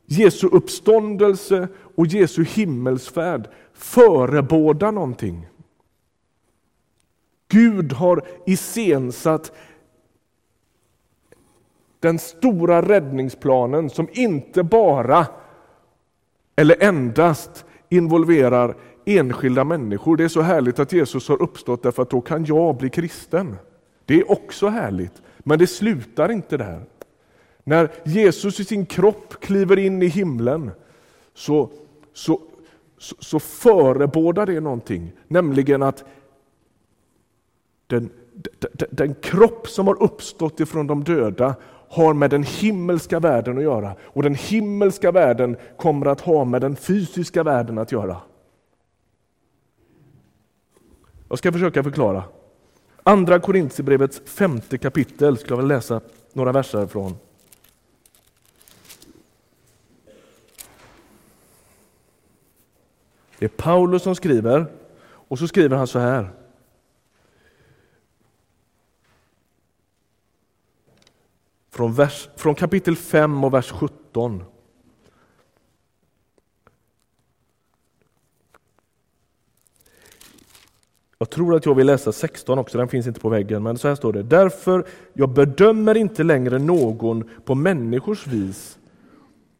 Jesu 0.05 0.47
uppståndelse 0.47 1.67
och 1.95 2.07
Jesu 2.07 2.43
himmelsfärd 2.43 3.49
förebådar 3.73 4.91
någonting. 4.91 5.47
Gud 7.47 7.93
har 7.93 8.21
iscensatt 8.45 9.51
den 11.99 12.19
stora 12.19 12.81
räddningsplanen 12.81 13.89
som 13.89 14.07
inte 14.11 14.63
bara 14.63 15.27
eller 16.55 16.83
endast 16.83 17.65
involverar 17.89 18.75
enskilda 19.05 19.63
människor. 19.63 20.17
Det 20.17 20.23
är 20.23 20.27
så 20.27 20.41
härligt 20.41 20.79
att 20.79 20.93
Jesus 20.93 21.27
har 21.27 21.41
uppstått 21.41 21.83
därför 21.83 22.03
att 22.03 22.09
då 22.09 22.21
kan 22.21 22.45
jag 22.45 22.77
bli 22.77 22.89
kristen. 22.89 23.55
Det 24.05 24.19
är 24.19 24.31
också 24.31 24.67
härligt, 24.67 25.21
men 25.39 25.59
det 25.59 25.67
slutar 25.67 26.31
inte 26.31 26.57
där. 26.57 26.85
När 27.63 27.91
Jesus 28.03 28.59
i 28.59 28.65
sin 28.65 28.85
kropp 28.85 29.33
kliver 29.39 29.79
in 29.79 30.01
i 30.01 30.07
himlen 30.07 30.71
så, 31.33 31.69
så, 32.13 32.41
så, 32.97 33.15
så 33.19 33.39
förebådar 33.39 34.45
det 34.45 34.59
någonting, 34.59 35.11
nämligen 35.27 35.83
att 35.83 36.03
den, 37.87 38.09
den, 38.59 38.87
den 38.91 39.13
kropp 39.13 39.67
som 39.67 39.87
har 39.87 40.03
uppstått 40.03 40.59
ifrån 40.59 40.87
de 40.87 41.03
döda 41.03 41.55
har 41.89 42.13
med 42.13 42.29
den 42.29 42.43
himmelska 42.43 43.19
världen 43.19 43.57
att 43.57 43.63
göra 43.63 43.95
och 44.01 44.23
den 44.23 44.35
himmelska 44.35 45.11
världen 45.11 45.57
kommer 45.77 46.05
att 46.05 46.21
ha 46.21 46.45
med 46.45 46.61
den 46.61 46.75
fysiska 46.75 47.43
världen 47.43 47.77
att 47.77 47.91
göra. 47.91 48.17
Jag 51.29 51.37
ska 51.37 51.51
försöka 51.51 51.83
förklara. 51.83 52.23
Andra 53.03 53.39
Korintierbrevets 53.39 54.21
femte 54.25 54.77
kapitel 54.77 55.37
ska 55.37 55.49
jag 55.49 55.57
väl 55.57 55.67
läsa 55.67 56.01
några 56.33 56.51
verser 56.51 56.87
från. 56.87 57.17
Det 63.39 63.45
är 63.45 63.49
Paulus 63.49 64.03
som 64.03 64.15
skriver 64.15 64.65
och 65.01 65.39
så 65.39 65.47
skriver 65.47 65.77
han 65.77 65.87
så 65.87 65.99
här. 65.99 66.29
Från, 71.69 71.93
vers, 71.93 72.29
från 72.35 72.55
kapitel 72.55 72.95
5 72.95 73.43
och 73.43 73.53
vers 73.53 73.71
17. 73.71 74.43
Jag 81.21 81.29
tror 81.29 81.55
att 81.55 81.65
jag 81.65 81.75
vill 81.75 81.87
läsa 81.87 82.11
16 82.11 82.59
också, 82.59 82.77
den 82.77 82.87
finns 82.87 83.07
inte 83.07 83.19
på 83.19 83.29
väggen, 83.29 83.63
men 83.63 83.77
så 83.77 83.87
här 83.87 83.95
står 83.95 84.13
det. 84.13 84.23
Därför, 84.23 84.85
jag 85.13 85.29
bedömer 85.29 85.97
inte 85.97 86.23
längre 86.23 86.59
någon 86.59 87.29
på 87.45 87.55
människors 87.55 88.27
vis. 88.27 88.79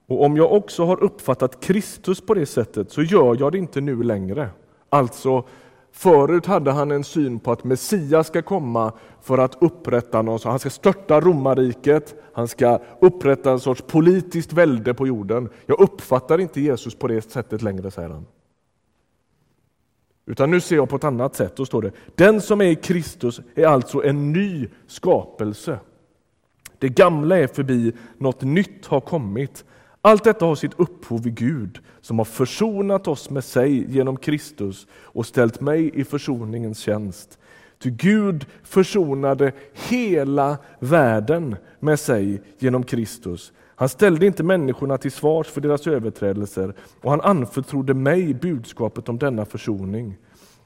Och 0.08 0.24
om 0.24 0.38
jag 0.38 0.54
också 0.54 0.86
har 0.86 1.04
uppfattat 1.04 1.60
Kristus 1.60 2.22
på 2.22 2.34
det 2.34 2.46
sättet 2.46 2.92
så 2.92 3.02
gör 3.02 3.38
jag 3.40 3.52
det 3.52 3.58
inte 3.58 3.82
nu 3.82 4.04
längre. 4.04 4.50
Alltså, 4.90 5.44
förut 5.92 6.46
hade 6.46 6.72
han 6.72 6.92
en 6.92 7.04
syn 7.04 7.40
på 7.40 7.52
att 7.52 7.64
Messias 7.64 8.28
ska 8.28 8.42
komma 8.42 8.94
för 9.22 9.38
att 9.38 9.58
upprätta 9.62 10.22
någon, 10.22 10.40
han 10.44 10.60
ska 10.60 10.70
störta 10.70 11.22
romarriket, 11.22 12.16
han 12.34 12.48
ska 12.48 12.80
upprätta 13.00 13.52
en 13.52 13.60
sorts 13.60 13.82
politiskt 13.82 14.54
välde 14.54 14.94
på 14.94 15.08
jorden. 15.08 15.50
Jag 15.66 15.80
uppfattar 15.80 16.40
inte 16.40 16.62
Jesus 16.62 16.96
på 16.96 17.08
det 17.08 17.32
sättet 17.32 17.62
längre, 17.62 17.92
säger 17.92 18.10
han. 18.10 18.26
Utan 20.30 20.52
nu 20.52 20.60
ser 20.60 20.76
jag 20.76 20.90
på 20.90 20.96
ett 20.96 21.04
annat 21.04 21.36
sätt. 21.36 21.56
Då 21.56 21.66
står 21.66 21.82
det, 21.82 21.92
den 22.16 22.42
som 22.42 22.62
är 22.62 22.66
i 22.66 22.76
Kristus 22.76 23.42
är 23.56 23.66
alltså 23.66 24.04
en 24.04 24.34
ny 24.34 24.68
skapelse. 24.88 25.80
Det 26.78 26.90
gamla 26.90 27.38
är 27.38 27.48
förbi, 27.48 27.94
något 28.18 28.42
nytt 28.42 28.86
har 28.86 29.02
kommit. 29.02 29.66
Allt 30.02 30.24
detta 30.24 30.46
har 30.46 30.56
sitt 30.56 30.80
upphov 30.80 31.28
i 31.28 31.30
Gud 31.30 31.80
som 32.02 32.18
har 32.18 32.26
försonat 32.26 33.08
oss 33.08 33.30
med 33.30 33.44
sig 33.44 33.92
genom 33.92 34.18
Kristus 34.18 34.88
och 34.92 35.26
ställt 35.26 35.62
mig 35.62 36.00
i 36.00 36.04
försoningens 36.04 36.80
tjänst. 36.80 37.39
Ty 37.82 37.90
Gud 37.90 38.46
försonade 38.64 39.52
hela 39.90 40.58
världen 40.80 41.56
med 41.80 42.00
sig 42.00 42.42
genom 42.58 42.84
Kristus. 42.84 43.54
Han 43.76 43.90
ställde 43.90 44.26
inte 44.26 44.44
människorna 44.44 44.98
till 44.98 45.12
svars 45.12 45.48
för 45.48 45.62
deras 45.62 45.88
överträdelser 45.88 46.74
och 47.02 47.12
han 47.12 47.22
anförtrodde 47.22 47.94
mig 47.94 48.34
budskapet 48.34 49.10
om 49.10 49.18
denna 49.18 49.46
försoning. 49.46 50.18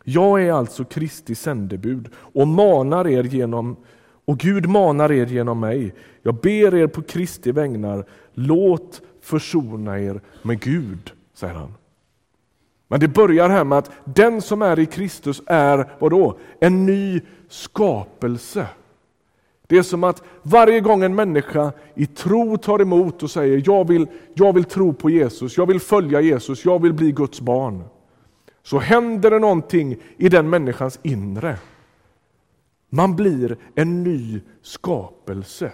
Jag 0.04 0.44
är 0.44 0.54
alltså 0.54 0.84
Kristi 0.84 1.36
sändebud 1.36 2.10
och 2.16 2.48
manar 2.48 3.08
er 3.08 3.24
genom 3.24 3.76
och 4.26 4.38
Gud 4.38 4.70
manar 4.70 5.12
er 5.12 5.26
genom 5.26 5.60
mig. 5.60 5.94
Jag 6.22 6.36
ber 6.36 6.76
er 6.76 6.88
på 6.88 7.02
Kristi 7.02 7.52
vägnar, 7.52 8.06
låt 8.34 9.02
försona 9.22 10.00
er 10.00 10.22
med 10.42 10.60
Gud, 10.60 11.12
säger 11.34 11.54
han. 11.54 11.74
Men 12.94 13.00
det 13.00 13.08
börjar 13.08 13.50
här 13.50 13.64
med 13.64 13.78
att 13.78 13.92
den 14.06 14.42
som 14.42 14.62
är 14.62 14.80
i 14.80 14.86
Kristus 14.86 15.42
är 15.46 15.94
vadå? 16.00 16.38
En 16.60 16.86
ny 16.86 17.22
skapelse. 17.50 18.68
Det 19.68 19.78
är 19.78 19.84
som 19.84 20.04
att 20.04 20.24
varje 20.42 20.80
gång 20.80 21.04
en 21.04 21.16
människa 21.16 21.72
i 21.96 22.06
tro 22.06 22.58
tar 22.58 22.82
emot 22.82 23.24
och 23.24 23.32
säger 23.32 23.64
jag 23.66 23.88
vill, 23.88 24.08
jag 24.34 24.54
vill 24.54 24.64
tro 24.64 24.94
på 24.94 25.10
Jesus, 25.10 25.58
jag 25.58 25.66
vill 25.66 25.80
följa 25.80 26.22
Jesus, 26.22 26.66
jag 26.66 26.82
vill 26.82 26.94
bli 26.94 27.12
Guds 27.12 27.42
barn. 27.42 27.84
Så 28.64 28.80
händer 28.80 29.32
det 29.32 29.40
någonting 29.40 29.98
i 30.18 30.30
den 30.30 30.50
människans 30.50 31.00
inre. 31.04 31.58
Man 32.90 33.16
blir 33.16 33.58
en 33.76 34.04
ny 34.04 34.42
skapelse. 34.62 35.72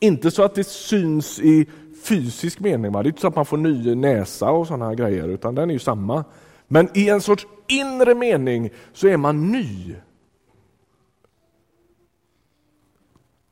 Inte 0.00 0.30
så 0.30 0.42
att 0.42 0.54
det 0.54 0.66
syns 0.66 1.40
i 1.40 1.66
fysisk 2.02 2.60
mening. 2.60 2.92
Va? 2.92 3.02
Det 3.02 3.06
är 3.06 3.10
inte 3.10 3.20
så 3.20 3.28
att 3.28 3.36
man 3.36 3.46
får 3.46 3.56
ny 3.56 3.94
näsa 3.94 4.50
och 4.50 4.66
sådana 4.66 4.94
grejer, 4.94 5.28
utan 5.28 5.54
den 5.54 5.70
är 5.70 5.74
ju 5.74 5.78
samma. 5.78 6.24
Men 6.68 6.88
i 6.94 7.08
en 7.08 7.20
sorts 7.20 7.46
inre 7.66 8.14
mening 8.14 8.70
så 8.92 9.08
är 9.08 9.16
man 9.16 9.52
ny. 9.52 9.96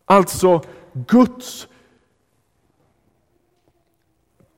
Alltså 0.04 0.62
Guds 0.92 1.68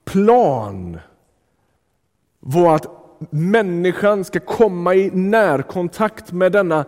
plan 0.05 1.01
var 2.41 2.75
att 2.75 2.87
människan 3.31 4.25
ska 4.25 4.41
komma 4.41 4.95
i 4.95 5.11
närkontakt 5.11 6.33
med 6.33 6.53
denna 6.53 6.85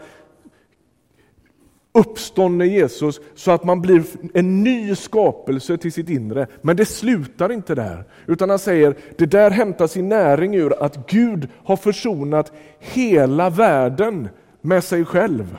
uppståndne 1.93 2.67
Jesus 2.67 3.21
så 3.35 3.51
att 3.51 3.65
man 3.65 3.81
blir 3.81 4.05
en 4.35 4.65
ny 4.65 4.95
skapelse 4.95 5.77
till 5.77 5.93
sitt 5.93 6.09
inre. 6.09 6.47
Men 6.63 6.77
det 6.77 6.85
slutar 6.85 7.53
inte 7.53 7.75
där, 7.75 8.05
utan 8.27 8.51
han 8.51 8.59
säger 8.59 8.97
det 9.19 9.27
där 9.27 9.51
hämtar 9.51 9.87
sin 9.87 10.09
näring 10.09 10.55
ur 10.55 10.83
att 10.83 11.11
Gud 11.11 11.49
har 11.65 11.77
försonat 11.77 12.53
hela 12.79 13.51
världen 13.51 14.29
med 14.61 14.85
sig 14.85 15.05
själv. 15.05 15.57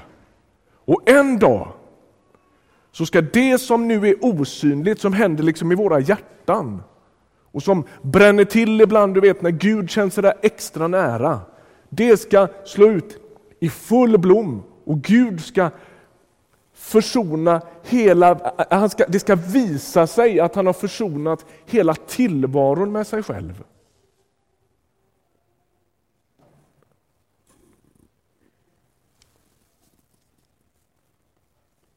Och 0.86 1.10
en 1.10 1.40
dag 1.40 1.68
så 2.92 3.06
ska 3.06 3.22
det 3.22 3.58
som 3.58 3.88
nu 3.88 4.08
är 4.08 4.16
osynligt, 4.22 5.02
som 5.02 5.14
händer 5.14 5.44
liksom 5.44 5.72
i 5.72 5.76
våra 5.76 6.00
hjärtan 6.00 6.84
och 7.52 7.64
som 7.64 7.84
bränner 8.02 8.46
till 8.46 8.82
ibland, 8.82 9.14
du 9.14 9.22
vet 9.22 9.42
när 9.42 9.52
Gud 9.52 9.90
känns 9.90 10.16
där 10.16 10.34
extra 10.42 10.88
nära. 10.88 11.40
Det 11.90 12.18
ska 12.18 12.48
slå 12.66 12.88
ut 12.88 13.18
i 13.60 13.70
full 13.70 14.18
blom 14.18 14.64
och 14.86 15.02
Gud 15.02 15.44
ska 15.44 15.70
försona 16.84 17.62
hela, 17.84 18.54
han 18.70 18.90
ska, 18.90 19.06
det 19.08 19.20
ska 19.20 19.36
visa 19.36 20.08
sig 20.08 20.40
att 20.40 20.56
han 20.56 20.66
har 20.66 20.74
försonat 20.74 21.46
hela 21.66 21.94
tillvaron 21.96 22.92
med 22.92 23.08
sig 23.08 23.24
själv. 23.24 23.64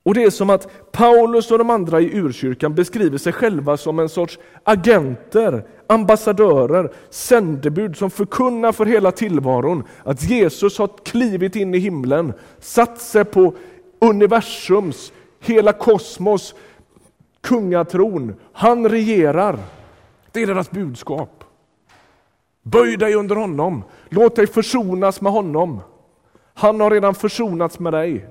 Och 0.02 0.14
Det 0.14 0.22
är 0.22 0.30
som 0.30 0.50
att 0.50 0.92
Paulus 0.92 1.50
och 1.50 1.58
de 1.58 1.70
andra 1.70 2.00
i 2.00 2.16
urkyrkan 2.18 2.74
beskriver 2.74 3.18
sig 3.18 3.32
själva 3.32 3.76
som 3.76 3.98
en 3.98 4.08
sorts 4.08 4.38
agenter, 4.64 5.66
ambassadörer, 5.86 6.92
sändebud 7.10 7.96
som 7.96 8.10
förkunnar 8.10 8.72
för 8.72 8.86
hela 8.86 9.12
tillvaron 9.12 9.84
att 10.04 10.22
Jesus 10.22 10.78
har 10.78 10.90
klivit 11.04 11.56
in 11.56 11.74
i 11.74 11.78
himlen, 11.78 12.32
satt 12.58 13.00
sig 13.00 13.24
på 13.24 13.54
universums, 13.98 15.12
hela 15.40 15.72
kosmos 15.72 16.54
kungatron. 17.40 18.34
Han 18.52 18.88
regerar. 18.88 19.58
Det 20.32 20.42
är 20.42 20.46
deras 20.46 20.70
budskap. 20.70 21.44
Böj 22.62 22.96
dig 22.96 23.14
under 23.14 23.36
honom. 23.36 23.84
Låt 24.08 24.36
dig 24.36 24.46
försonas 24.46 25.20
med 25.20 25.32
honom. 25.32 25.80
Han 26.54 26.80
har 26.80 26.90
redan 26.90 27.14
försonats 27.14 27.78
med 27.78 27.92
dig. 27.92 28.26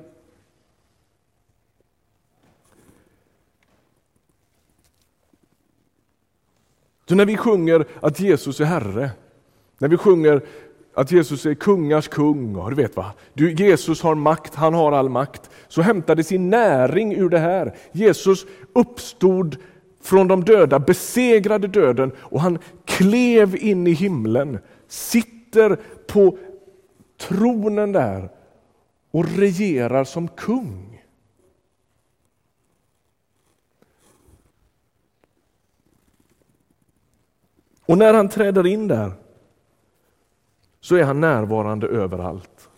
Så 7.10 7.16
när 7.16 7.26
vi 7.26 7.38
sjunger 7.38 7.88
att 8.02 8.20
Jesus 8.20 8.60
är 8.60 8.66
Herre, 8.66 9.12
när 9.78 9.88
vi 9.88 9.98
sjunger 9.98 10.46
att 10.96 11.12
Jesus 11.12 11.46
är 11.46 11.54
kungars 11.54 12.08
kung, 12.08 12.56
och 12.56 12.70
du 12.70 12.76
vet 12.76 12.96
va? 12.96 13.14
Du, 13.34 13.54
Jesus 13.54 14.02
har 14.02 14.16
makt, 14.16 14.56
han 14.56 14.74
har 14.74 14.92
all 14.92 15.10
makt. 15.10 15.50
Så 15.68 15.82
hämtade 15.82 16.24
sin 16.24 16.50
näring 16.50 17.16
ur 17.16 17.30
det 17.30 17.40
här. 17.40 17.76
Jesus 17.92 18.46
uppstod 18.74 19.58
från 20.02 20.28
de 20.28 20.44
döda, 20.44 20.80
besegrade 20.80 21.68
döden 21.68 22.12
och 22.18 22.42
han 22.42 22.60
klev 22.86 23.56
in 23.56 23.88
i 23.88 23.92
himlen, 23.92 24.60
sitter 24.88 25.78
på 26.08 26.38
tronen 27.18 27.92
där 27.92 28.30
och 29.12 29.26
regerar 29.38 30.04
som 30.04 30.28
kung. 30.28 31.02
Och 37.86 37.98
när 37.98 38.14
han 38.14 38.30
träder 38.30 38.68
in 38.68 38.88
där 38.88 39.12
så 40.86 40.96
är 40.96 41.04
han 41.04 41.22
närvarande 41.22 41.88
överallt. 41.88 42.70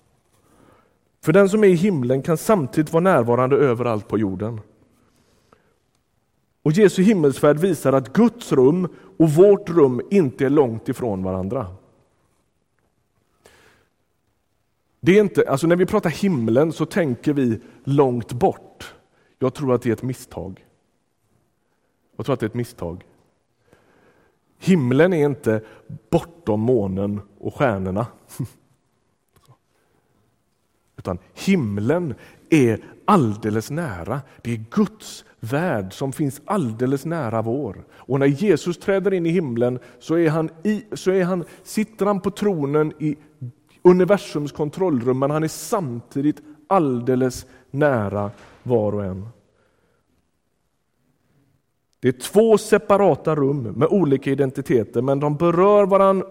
För 1.22 1.34
den 1.34 1.50
som 1.50 1.64
är 1.64 1.68
i 1.68 1.74
himlen 1.74 2.22
kan 2.22 2.38
samtidigt 2.38 2.94
vara 2.94 3.04
närvarande 3.04 3.56
överallt 3.56 4.08
på 4.08 4.18
jorden. 4.18 4.62
Och 6.64 6.72
Jesu 6.72 7.04
himmelsfärd 7.04 7.60
visar 7.60 7.94
att 7.94 8.14
Guds 8.14 8.52
rum 8.52 8.88
och 9.18 9.30
vårt 9.30 9.70
rum 9.70 10.02
inte 10.12 10.46
är 10.46 10.50
långt 10.50 10.90
ifrån 10.90 11.24
varandra. 11.24 11.68
Det 15.00 15.18
är 15.18 15.22
inte, 15.22 15.50
alltså 15.50 15.68
när 15.68 15.76
vi 15.76 15.86
pratar 15.86 16.10
himlen 16.10 16.72
så 16.72 16.86
tänker 16.86 17.34
vi 17.34 17.60
långt 17.84 18.34
bort. 18.34 18.96
Jag 19.40 19.54
tror 19.54 19.74
att 19.74 19.82
det 19.82 19.90
är 19.90 19.94
ett 19.94 20.04
misstag. 20.04 20.66
Jag 22.18 22.26
tror 22.26 22.34
att 22.34 22.40
det 22.40 22.46
är 22.46 22.50
ett 22.50 22.54
misstag. 22.54 23.06
Himlen 24.60 25.14
är 25.14 25.26
inte 25.26 25.62
bortom 26.10 26.60
månen 26.60 27.22
och 27.40 27.56
stjärnorna. 27.56 28.08
Utan 30.98 31.18
himlen 31.34 32.16
är 32.50 32.80
alldeles 33.06 33.72
nära. 33.72 34.22
Det 34.42 34.52
är 34.52 34.64
Guds 34.72 35.26
värld 35.40 35.94
som 35.94 36.14
finns 36.14 36.42
alldeles 36.46 37.06
nära 37.06 37.42
vår. 37.42 37.86
Och 37.92 38.20
när 38.20 38.26
Jesus 38.26 38.78
träder 38.78 39.14
in 39.14 39.26
i 39.26 39.30
himlen 39.30 39.80
så, 40.00 40.18
är 40.18 40.30
han 40.30 40.50
i, 40.64 40.84
så 40.92 41.12
är 41.12 41.24
han, 41.24 41.44
sitter 41.64 42.06
han 42.06 42.22
på 42.22 42.32
tronen 42.32 42.94
i 43.00 43.16
universums 43.82 44.52
kontrollrum, 44.52 45.20
men 45.20 45.32
han 45.32 45.44
är 45.44 45.48
samtidigt 45.48 46.42
alldeles 46.68 47.46
nära 47.72 48.32
var 48.64 48.96
och 48.96 49.06
en. 49.06 49.28
Det 52.00 52.08
är 52.08 52.12
två 52.12 52.58
separata 52.58 53.36
rum 53.36 53.64
med 53.64 53.88
olika 53.88 54.32
identiteter, 54.32 55.02
men 55.02 55.20
de 55.20 55.36
berör 55.36 55.86
varandra 55.86 56.28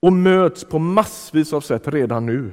och 0.00 0.12
möts 0.12 0.64
på 0.64 0.78
massvis 0.78 1.52
av 1.52 1.60
sätt 1.60 1.88
redan 1.88 2.26
nu. 2.26 2.52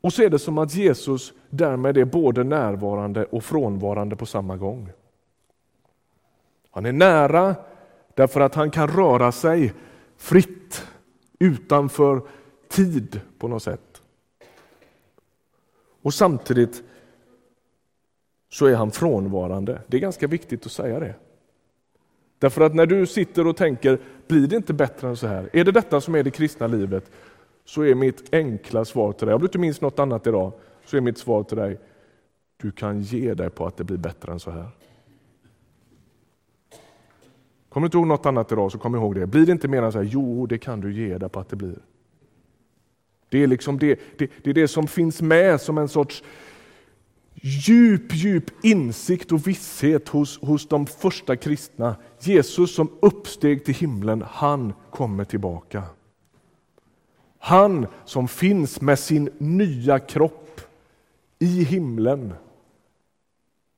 Och 0.00 0.12
så 0.12 0.22
är 0.22 0.30
det 0.30 0.38
som 0.38 0.58
att 0.58 0.74
Jesus 0.74 1.32
därmed 1.50 1.98
är 1.98 2.04
både 2.04 2.44
närvarande 2.44 3.24
och 3.24 3.44
frånvarande 3.44 4.16
på 4.16 4.26
samma 4.26 4.56
gång. 4.56 4.90
Han 6.70 6.86
är 6.86 6.92
nära 6.92 7.54
därför 8.14 8.40
att 8.40 8.54
han 8.54 8.70
kan 8.70 8.88
röra 8.88 9.32
sig 9.32 9.72
fritt 10.16 10.86
utanför 11.38 12.22
tid 12.68 13.20
på 13.38 13.48
något 13.48 13.62
sätt. 13.62 14.02
Och 16.02 16.14
samtidigt 16.14 16.82
så 18.48 18.66
är 18.66 18.74
han 18.74 18.90
frånvarande. 18.90 19.82
Det 19.86 19.96
är 19.96 20.00
ganska 20.00 20.26
viktigt 20.26 20.66
att 20.66 20.72
säga 20.72 21.00
det. 21.00 21.14
Därför 22.38 22.60
att 22.60 22.74
när 22.74 22.86
du 22.86 23.06
sitter 23.06 23.46
och 23.46 23.56
tänker, 23.56 23.98
blir 24.28 24.46
det 24.46 24.56
inte 24.56 24.72
bättre 24.72 25.08
än 25.08 25.16
så 25.16 25.26
här? 25.26 25.50
Är 25.52 25.64
det 25.64 25.72
detta 25.72 26.00
som 26.00 26.14
är 26.14 26.22
det 26.22 26.30
kristna 26.30 26.66
livet? 26.66 27.10
Så 27.64 27.82
är 27.82 27.94
mitt 27.94 28.34
enkla 28.34 28.84
svar 28.84 29.12
till 29.12 29.26
dig, 29.26 29.34
om 29.34 29.40
du 29.40 29.46
inte 29.46 29.58
minns 29.58 29.80
något 29.80 29.98
annat 29.98 30.26
idag, 30.26 30.52
så 30.84 30.96
är 30.96 31.00
mitt 31.00 31.18
svar 31.18 31.42
till 31.42 31.56
dig, 31.56 31.78
du 32.56 32.70
kan 32.70 33.00
ge 33.00 33.34
dig 33.34 33.50
på 33.50 33.66
att 33.66 33.76
det 33.76 33.84
blir 33.84 33.96
bättre 33.96 34.32
än 34.32 34.40
så 34.40 34.50
här. 34.50 34.68
Kommer 37.68 37.84
du 37.84 37.86
inte 37.86 37.96
ihåg 37.96 38.06
något 38.06 38.26
annat 38.26 38.52
idag 38.52 38.72
så 38.72 38.78
kom 38.78 38.94
ihåg 38.94 39.14
det. 39.14 39.26
Blir 39.26 39.46
det 39.46 39.52
inte 39.52 39.68
mer 39.68 39.82
än 39.82 39.92
så 39.92 39.98
här, 39.98 40.04
jo 40.04 40.46
det 40.46 40.58
kan 40.58 40.80
du 40.80 40.92
ge 40.92 41.18
dig 41.18 41.28
på 41.28 41.40
att 41.40 41.48
det 41.48 41.56
blir. 41.56 41.78
Det 43.28 43.42
är, 43.42 43.46
liksom 43.46 43.78
det, 43.78 44.00
det, 44.18 44.30
det 44.42 44.50
är 44.50 44.54
det 44.54 44.68
som 44.68 44.86
finns 44.86 45.22
med 45.22 45.60
som 45.60 45.78
en 45.78 45.88
sorts 45.88 46.22
djup, 47.46 48.14
djup 48.14 48.64
insikt 48.64 49.32
och 49.32 49.46
visshet 49.46 50.08
hos, 50.08 50.40
hos 50.40 50.68
de 50.68 50.86
första 50.86 51.36
kristna. 51.36 51.96
Jesus 52.20 52.74
som 52.74 52.90
uppsteg 53.00 53.64
till 53.64 53.74
himlen, 53.74 54.24
han 54.30 54.72
kommer 54.90 55.24
tillbaka. 55.24 55.82
Han 57.38 57.86
som 58.04 58.28
finns 58.28 58.80
med 58.80 58.98
sin 58.98 59.30
nya 59.38 59.98
kropp 59.98 60.60
i 61.38 61.64
himlen. 61.64 62.34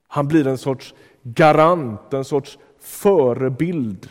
Han 0.08 0.28
blir 0.28 0.46
en 0.46 0.58
sorts 0.58 0.94
garant, 1.22 2.14
en 2.14 2.24
sorts 2.24 2.58
förebild. 2.80 4.08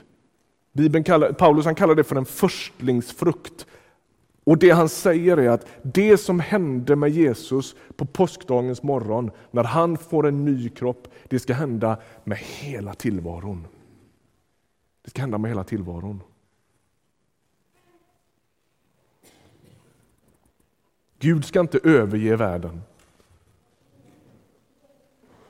Bibeln 0.74 1.04
kallar, 1.04 1.32
Paulus 1.32 1.66
han 1.66 1.76
kallar 1.76 1.96
det 1.96 2.04
för 2.04 2.16
en 2.16 2.26
förstlingsfrukt. 2.26 3.66
Och 4.48 4.58
det 4.58 4.70
han 4.70 4.90
säger 4.90 5.38
är 5.38 5.50
att 5.50 5.68
det 5.82 6.18
som 6.18 6.40
hände 6.40 6.96
med 6.96 7.10
Jesus 7.10 7.76
på 7.96 8.06
påskdagens 8.06 8.84
morgon, 8.84 9.32
när 9.52 9.64
han 9.64 9.98
får 9.98 10.28
en 10.28 10.46
ny 10.46 10.70
kropp, 10.70 11.08
det 11.30 11.40
ska 11.40 11.54
hända 11.54 11.98
med 12.24 12.38
hela 12.38 12.94
tillvaron. 12.94 13.68
Det 15.04 15.10
ska 15.10 15.22
hända 15.22 15.38
med 15.38 15.52
hela 15.52 15.64
tillvaron. 15.64 16.24
Gud 21.20 21.46
ska 21.46 21.60
inte 21.60 21.80
överge 21.84 22.36
världen. 22.36 22.82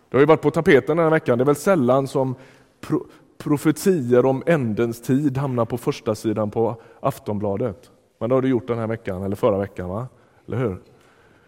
Det 0.09 0.17
har 0.17 0.19
ju 0.19 0.25
varit 0.25 0.41
på 0.41 0.51
tapeten 0.51 0.97
den 0.97 1.03
här 1.03 1.11
veckan. 1.11 1.37
Det 1.37 1.43
är 1.43 1.45
väl 1.45 1.55
sällan 1.55 2.07
som 2.07 2.35
pro 2.79 3.07
profetier 3.37 4.25
om 4.25 4.43
ändens 4.45 5.01
tid 5.01 5.37
hamnar 5.37 5.65
på 5.65 5.77
första 5.77 6.15
sidan 6.15 6.51
på 6.51 6.81
Aftonbladet. 6.99 7.91
Men 8.17 8.29
det 8.29 8.35
har 8.35 8.41
du 8.41 8.47
gjort 8.47 8.67
den 8.67 8.77
här 8.77 8.87
veckan, 8.87 9.23
eller 9.23 9.35
förra 9.35 9.57
veckan. 9.57 9.89
va? 9.89 10.07
Eller 10.47 10.57
hur? 10.57 10.69
Vet 10.69 10.81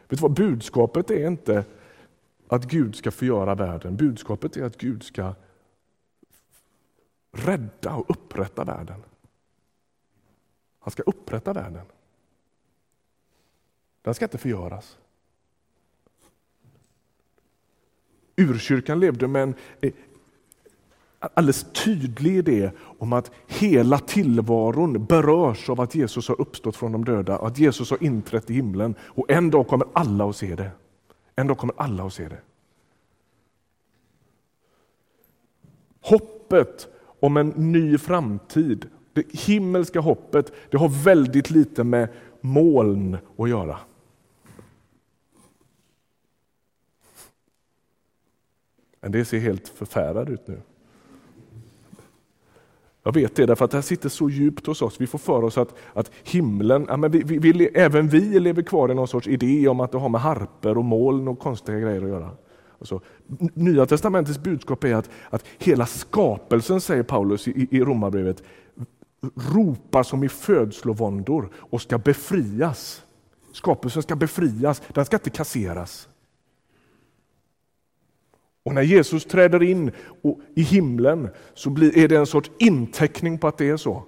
du 0.08 0.16
vad? 0.16 0.34
Budskapet 0.34 1.12
är 1.12 1.28
inte 1.28 1.66
att 2.48 2.66
Gud 2.66 2.96
ska 2.96 3.12
förgöra 3.12 3.56
världen. 3.56 3.96
Budskapet 3.96 4.58
är 4.58 4.64
att 4.64 4.78
Gud 4.78 5.04
ska 5.04 5.36
rädda 7.32 7.96
och 7.96 8.10
upprätta 8.10 8.64
världen. 8.64 9.04
Han 10.80 10.92
ska 10.92 11.04
upprätta 11.04 11.54
världen. 11.54 11.86
Den 14.02 14.14
ska 14.14 14.26
inte 14.26 14.38
förgöras. 14.38 14.98
Urkyrkan 18.36 19.00
levde 19.00 19.28
med 19.28 19.44
en 19.44 19.56
alldeles 21.20 21.66
tydlig 21.74 22.36
idé 22.36 22.72
om 22.78 23.14
att 23.14 23.32
hela 23.48 24.00
tillvaron 24.00 25.06
berörs 25.06 25.70
av 25.70 25.82
att 25.82 25.96
Jesus 25.96 26.28
har 26.28 26.42
uppstått 26.42 26.76
från 26.76 26.92
de 26.92 27.06
döda, 27.06 27.38
att 27.38 27.58
Jesus 27.58 27.90
har 27.90 28.04
inträtt 28.04 28.50
i 28.50 28.54
himlen 28.54 28.96
och 29.02 29.32
en 29.32 29.50
dag 29.50 29.68
kommer 29.68 29.88
alla 29.94 30.30
att 30.30 30.36
se 30.36 30.56
det. 30.56 30.72
En 31.36 31.48
dag 31.48 31.58
kommer 31.58 31.76
alla 31.78 32.04
att 32.04 32.14
se 32.14 32.28
det. 32.28 32.42
Hoppet 36.02 36.88
om 37.20 37.38
en 37.38 37.50
ny 37.50 37.98
framtid, 37.98 38.90
det 39.14 39.32
himmelska 39.32 40.00
hoppet, 40.00 40.54
det 40.72 40.78
har 40.78 41.04
väldigt 41.04 41.50
lite 41.50 41.84
med 41.84 42.10
moln 42.42 43.18
att 43.38 43.50
göra. 43.50 43.80
Men 49.02 49.12
det 49.12 49.26
ser 49.26 49.40
helt 49.40 49.68
förfärad 49.68 50.30
ut 50.30 50.48
nu. 50.48 50.62
Jag 53.10 53.14
vet 53.14 53.36
det, 53.36 53.46
därför 53.46 53.66
att 53.66 53.72
det 53.72 53.78
här 53.78 53.82
sitter 53.82 54.10
så 54.10 54.30
djupt 54.30 54.66
hos 54.68 54.82
oss. 54.82 55.02
Vi 55.02 55.08
får 55.08 55.20
för 55.20 55.44
oss 55.44 55.58
att, 55.58 55.76
att 55.94 56.12
himlen, 56.24 56.86
ja, 56.90 56.98
men 56.98 57.12
vi, 57.12 57.24
vi, 57.24 57.38
vi, 57.38 57.66
även 57.66 58.08
vi 58.08 58.40
lever 58.40 58.62
kvar 58.62 58.92
i 58.92 58.96
någon 58.96 59.08
sorts 59.08 59.28
idé 59.28 59.68
om 59.68 59.80
att 59.80 59.92
det 59.92 59.98
har 59.98 60.10
med 60.10 60.22
harper 60.22 60.78
och 60.78 60.86
moln 60.86 61.28
och 61.28 61.40
konstiga 61.40 61.80
grejer 61.80 62.02
att 62.02 62.10
göra. 62.10 62.32
Alltså, 62.80 63.02
Nya 63.54 63.86
testamentets 63.86 64.38
budskap 64.40 64.84
är 64.84 64.96
att, 64.96 65.10
att 65.30 65.46
hela 65.58 65.86
skapelsen, 65.86 66.82
säger 66.82 67.04
Paulus 67.04 67.48
i, 67.48 67.68
i 67.72 67.82
Romarbrevet, 67.82 68.44
ropar 69.54 70.04
som 70.04 70.24
i 70.24 70.30
födslovåndor 70.30 71.50
och 71.56 71.82
ska 71.82 71.98
befrias. 71.98 73.04
Skapelsen 73.54 74.04
ska 74.04 74.16
befrias, 74.16 74.82
den 74.88 75.06
ska 75.06 75.16
inte 75.16 75.30
kasseras. 75.30 76.08
Och 78.70 78.76
när 78.76 78.82
Jesus 78.82 79.26
träder 79.26 79.64
in 79.64 79.92
i 80.56 80.62
himlen 80.62 81.30
så 81.54 81.70
är 81.70 82.08
det 82.08 82.18
en 82.18 82.26
sorts 82.26 82.52
inteckning 82.58 83.38
på 83.38 83.48
att 83.48 83.58
det 83.58 83.70
är 83.70 83.78
så. 83.78 84.04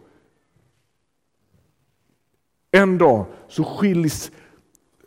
En 2.72 2.98
dag 2.98 3.26
så 3.48 3.64
skiljs 3.64 4.32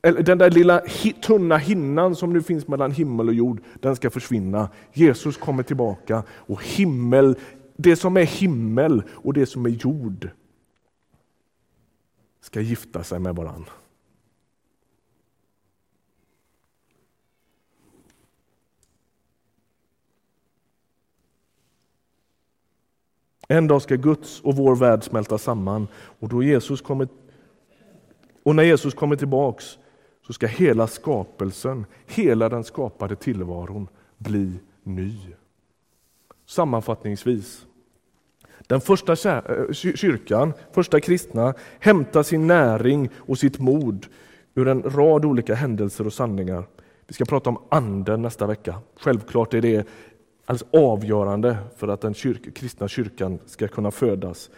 den 0.03 0.39
där 0.39 0.51
lilla 0.51 0.83
tunna 1.23 1.57
hinnan 1.57 2.17
som 2.17 2.33
nu 2.33 2.43
finns 2.43 2.69
mellan 2.69 2.93
himmel 2.93 3.29
och 3.29 3.35
jord, 3.35 3.61
den 3.81 3.97
ska 3.97 4.11
försvinna. 4.11 4.69
Jesus 4.93 5.37
kommer 5.37 5.63
tillbaka 5.63 6.23
och 6.31 6.65
himmel, 6.65 7.37
det 7.77 7.97
som 7.97 8.17
är 8.17 8.25
himmel 8.25 9.03
och 9.11 9.33
det 9.33 9.47
som 9.47 9.67
är 9.67 9.71
jord 9.71 10.29
ska 12.41 12.61
gifta 12.61 13.05
sig 13.05 13.19
med 13.19 13.37
varandra. 13.37 13.73
En 23.49 23.67
dag 23.67 23.83
ska 23.83 23.97
Guds 23.97 24.41
och 24.41 24.57
vår 24.57 24.77
värld 24.77 25.05
smälta 25.05 25.39
samman 25.39 25.89
och, 25.95 26.29
då 26.29 26.43
Jesus 26.43 26.81
kommer, 26.81 27.09
och 28.43 28.57
när 28.57 28.63
Jesus 28.63 28.95
kommer 28.95 29.17
tillbaks 29.17 29.79
så 30.27 30.33
ska 30.33 30.47
hela 30.47 30.87
skapelsen, 30.87 31.87
hela 32.07 32.49
den 32.49 32.65
skapade 32.65 33.17
tillvaron 33.17 33.89
bli 34.19 34.53
ny. 34.83 35.17
Sammanfattningsvis. 36.47 37.67
Den 38.67 38.81
första 38.81 39.13
eh, 39.13 39.73
kyrkan, 39.73 40.53
första 40.73 41.01
kristna, 41.01 41.55
hämtar 41.81 42.23
sin 42.23 42.47
näring 42.47 43.09
och 43.17 43.39
sitt 43.39 43.59
mod 43.59 44.07
ur 44.55 44.69
en 44.69 44.83
rad 44.83 45.25
olika 45.25 45.55
händelser 45.55 46.07
och 46.07 46.13
sanningar. 46.13 46.65
Vi 47.07 47.15
ska 47.15 47.25
prata 47.25 47.51
om 47.51 47.59
anden 47.69 48.23
nästa 48.23 48.47
vecka. 48.47 48.75
Självklart 48.97 49.55
är 49.55 49.61
det 49.61 49.87
alldeles 50.47 50.75
avgörande 50.75 51.57
för 51.77 51.89
att 51.89 52.01
den 52.01 52.15
kyrka, 52.15 52.51
kristna 52.51 52.89
kyrkan 52.89 53.39
ska 53.47 53.69
kunna 53.69 53.91
födas. 53.91 54.51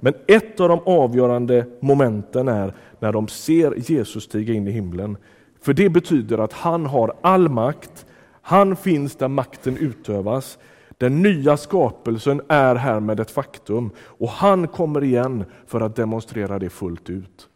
Men 0.00 0.14
ett 0.26 0.60
av 0.60 0.68
de 0.68 0.80
avgörande 0.86 1.66
momenten 1.80 2.48
är 2.48 2.74
när 2.98 3.12
de 3.12 3.28
ser 3.28 3.74
Jesus 3.76 4.24
stiga 4.24 4.54
in 4.54 4.68
i 4.68 4.70
himlen. 4.70 5.16
För 5.60 5.72
det 5.72 5.88
betyder 5.88 6.38
att 6.38 6.52
han 6.52 6.86
har 6.86 7.14
all 7.20 7.48
makt, 7.48 8.06
han 8.42 8.76
finns 8.76 9.16
där 9.16 9.28
makten 9.28 9.76
utövas. 9.76 10.58
Den 10.98 11.22
nya 11.22 11.56
skapelsen 11.56 12.40
är 12.48 12.74
härmed 12.74 13.20
ett 13.20 13.30
faktum 13.30 13.90
och 13.98 14.28
han 14.28 14.68
kommer 14.68 15.04
igen 15.04 15.44
för 15.66 15.80
att 15.80 15.96
demonstrera 15.96 16.58
det 16.58 16.70
fullt 16.70 17.10
ut. 17.10 17.48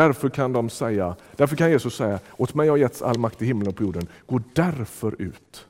Därför 0.00 0.28
kan 0.28 0.52
de 0.52 0.70
säga, 0.70 1.16
därför 1.36 1.56
kan 1.56 1.70
Jesus 1.70 1.96
säga, 1.96 2.20
åt 2.36 2.54
mig 2.54 2.68
har 2.68 2.76
getts 2.76 3.02
all 3.02 3.18
makt 3.18 3.42
i 3.42 3.46
himlen 3.46 3.68
och 3.68 3.76
på 3.76 3.82
jorden, 3.82 4.06
gå 4.26 4.40
därför 4.52 5.22
ut. 5.22 5.66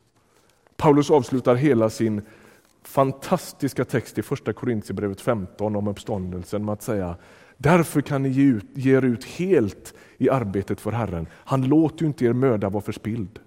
Paulus 0.76 1.10
avslutar 1.10 1.54
hela 1.54 1.90
sin 1.90 2.22
fantastiska 2.82 3.84
text 3.84 4.18
i 4.18 4.22
första 4.22 4.52
Korintierbrevet 4.52 5.20
15 5.20 5.76
om 5.76 5.88
uppståndelsen 5.88 6.64
med 6.64 6.72
att 6.72 6.82
säga, 6.82 7.16
därför 7.56 8.00
kan 8.00 8.22
ni 8.22 8.28
ge, 8.28 8.42
ut, 8.42 8.64
ge 8.74 8.96
er 8.96 9.04
ut 9.04 9.24
helt 9.24 9.94
i 10.18 10.30
arbetet 10.30 10.80
för 10.80 10.92
Herren. 10.92 11.26
Han 11.32 11.62
låter 11.62 12.06
inte 12.06 12.24
er 12.24 12.32
möda 12.32 12.68
vara 12.68 12.82
förspilld. 12.82 13.38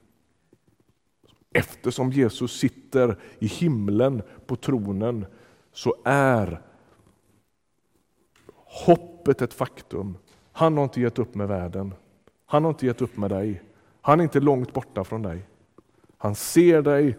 Eftersom 1.53 2.11
Jesus 2.11 2.59
sitter 2.59 3.19
i 3.39 3.47
himlen 3.47 4.21
på 4.45 4.55
tronen 4.55 5.25
så 5.73 5.95
är 6.05 6.61
hoppet 8.65 9.41
ett 9.41 9.53
faktum. 9.53 10.17
Han 10.53 10.77
har 10.77 10.83
inte 10.83 11.01
gett 11.01 11.19
upp 11.19 11.35
med 11.35 11.47
världen. 11.47 11.93
Han 12.45 12.63
har 12.63 12.71
inte 12.71 12.85
gett 12.85 13.01
upp 13.01 13.17
med 13.17 13.29
dig. 13.29 13.61
Han 14.01 14.19
är 14.19 14.23
inte 14.23 14.39
långt 14.39 14.73
borta 14.73 15.03
från 15.03 15.21
dig. 15.21 15.45
Han 16.17 16.35
ser 16.35 16.81
dig, 16.81 17.17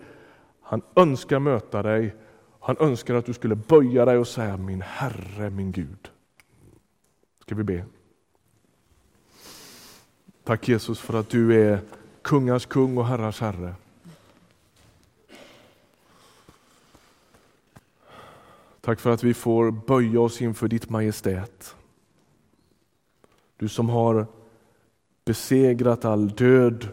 han 0.61 0.83
önskar 0.97 1.39
möta 1.39 1.83
dig, 1.83 2.15
han 2.61 2.77
önskar 2.81 3.15
att 3.15 3.27
du 3.27 3.33
skulle 3.33 3.55
böja 3.55 4.05
dig 4.05 4.19
och 4.19 4.29
säga 4.29 4.57
min 4.57 4.83
Herre, 4.83 5.51
min 5.51 5.73
Gud. 5.73 6.11
Ska 7.41 7.55
vi 7.55 7.63
be? 7.63 7.85
Tack 10.45 10.69
Jesus 10.69 11.01
för 11.01 11.21
att 11.21 11.29
du 11.29 11.63
är 11.63 11.81
kungars 12.23 12.67
kung 12.67 12.99
och 12.99 13.07
herrars 13.07 13.41
herre. 13.41 13.75
Tack 18.81 19.01
för 19.01 19.11
att 19.11 19.25
vi 19.25 19.35
får 19.35 19.71
böja 19.71 20.21
oss 20.21 20.43
inför 20.43 20.69
ditt 20.69 20.91
majestät. 20.91 21.77
Du 23.65 23.69
som 23.69 23.89
har 23.89 24.27
besegrat 25.25 26.05
all 26.05 26.29
död, 26.29 26.89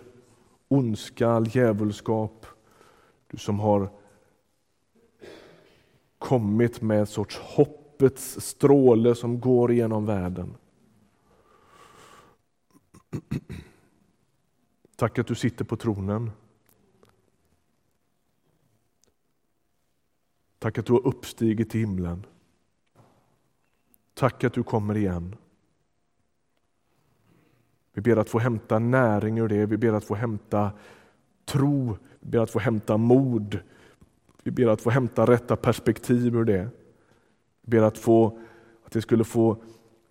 ondska, 0.68 1.30
all 1.30 1.48
djävulskap. 1.48 2.46
Du 3.28 3.38
som 3.38 3.60
har 3.60 3.90
kommit 6.18 6.82
med 6.82 7.00
en 7.00 7.08
sorts 7.08 7.38
hoppets 7.38 8.42
stråle 8.42 9.16
som 9.16 9.40
går 9.40 9.74
genom 9.74 10.06
världen. 10.06 10.58
Tack 14.96 15.20
att 15.20 15.28
du 15.28 15.36
sitter 15.36 15.66
på 15.66 15.76
tronen. 15.76 16.32
Tack 20.60 20.78
att 20.78 20.86
du 20.86 20.94
har 20.94 21.08
uppstigit 21.08 21.70
till 21.70 21.80
himlen. 21.80 22.26
Tack 24.14 24.44
att 24.44 24.54
du 24.54 24.64
kommer 24.64 24.98
igen. 24.98 25.36
Vi 27.94 28.02
ber 28.02 28.18
att 28.18 28.30
få 28.30 28.40
hämta 28.40 28.80
näring 28.80 29.38
ur 29.38 29.48
det, 29.48 29.66
vi 29.66 29.78
ber 29.78 29.94
att 29.94 30.04
få 30.04 30.16
hämta 30.16 30.72
tro, 31.46 31.98
vi 32.20 32.30
ber 32.30 32.40
att 32.40 32.52
få 32.52 32.60
hämta 32.60 32.98
mod. 32.98 33.60
Vi 34.44 34.52
ber 34.52 34.68
att 34.68 34.82
få 34.82 34.90
hämta 34.90 35.26
rätta 35.26 35.56
perspektiv 35.56 36.36
ur 36.36 36.44
det. 36.44 36.70
Vi 37.62 37.70
ber 37.70 37.82
att, 37.82 37.98
få, 37.98 38.40
att 38.86 38.92
det 38.92 39.02
skulle 39.02 39.24
få 39.24 39.64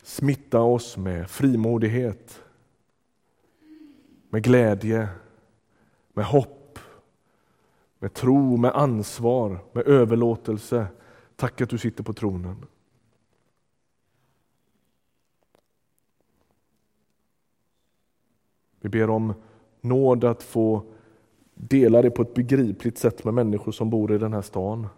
smitta 0.03 0.61
oss 0.61 0.97
med 0.97 1.31
frimodighet, 1.31 2.43
med 4.31 4.43
glädje, 4.43 5.09
med 6.13 6.25
hopp, 6.25 6.79
med 7.99 8.15
tro, 8.15 8.57
med 8.57 8.71
ansvar, 8.75 9.59
med 9.73 9.87
överlåtelse. 9.87 10.87
Tack 11.37 11.61
att 11.61 11.71
du 11.71 11.79
sitter 11.79 12.05
på 12.05 12.13
tronen. 12.13 12.67
Vi 18.81 18.89
ber 18.89 19.11
om 19.11 19.35
nåd 19.81 20.25
att 20.25 20.43
få 20.43 20.83
dela 21.55 22.03
det 22.03 22.11
på 22.11 22.23
ett 22.23 22.35
begripligt 22.35 22.99
sätt 22.99 23.25
med 23.25 23.35
människor 23.35 23.73
som 23.73 23.91
bor 23.91 24.13
i 24.13 24.19
den 24.19 24.33
här 24.33 24.43
stan. 24.43 24.89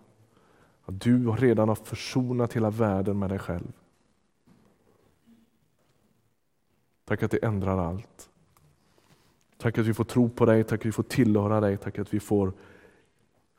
Att 0.84 1.00
du 1.00 1.30
redan 1.30 1.68
har 1.68 1.76
försonat 1.76 2.52
hela 2.52 2.70
världen 2.70 3.18
med 3.18 3.30
dig 3.30 3.38
själv. 3.38 3.72
Tack 7.04 7.22
att 7.22 7.30
det 7.30 7.44
ändrar 7.44 7.78
allt. 7.78 8.28
Tack 9.58 9.78
att 9.78 9.86
vi 9.86 9.94
får 9.94 10.04
tro 10.04 10.28
på 10.28 10.46
dig, 10.46 10.64
tack 10.64 10.80
att 10.80 10.86
vi 10.86 10.92
får 10.92 11.02
tillhöra 11.02 11.60
dig, 11.60 11.76
tack 11.76 11.98
att 11.98 12.14
vi 12.14 12.20
får 12.20 12.52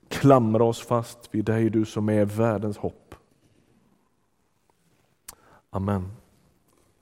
klamra 0.08 0.64
oss 0.64 0.82
fast 0.82 1.36
vid 1.36 1.46
dig, 1.46 1.70
du 1.70 1.86
som 1.86 2.10
är 2.10 2.26
världens 2.26 2.78
hopp. 2.78 3.16
Amen. 5.70 6.12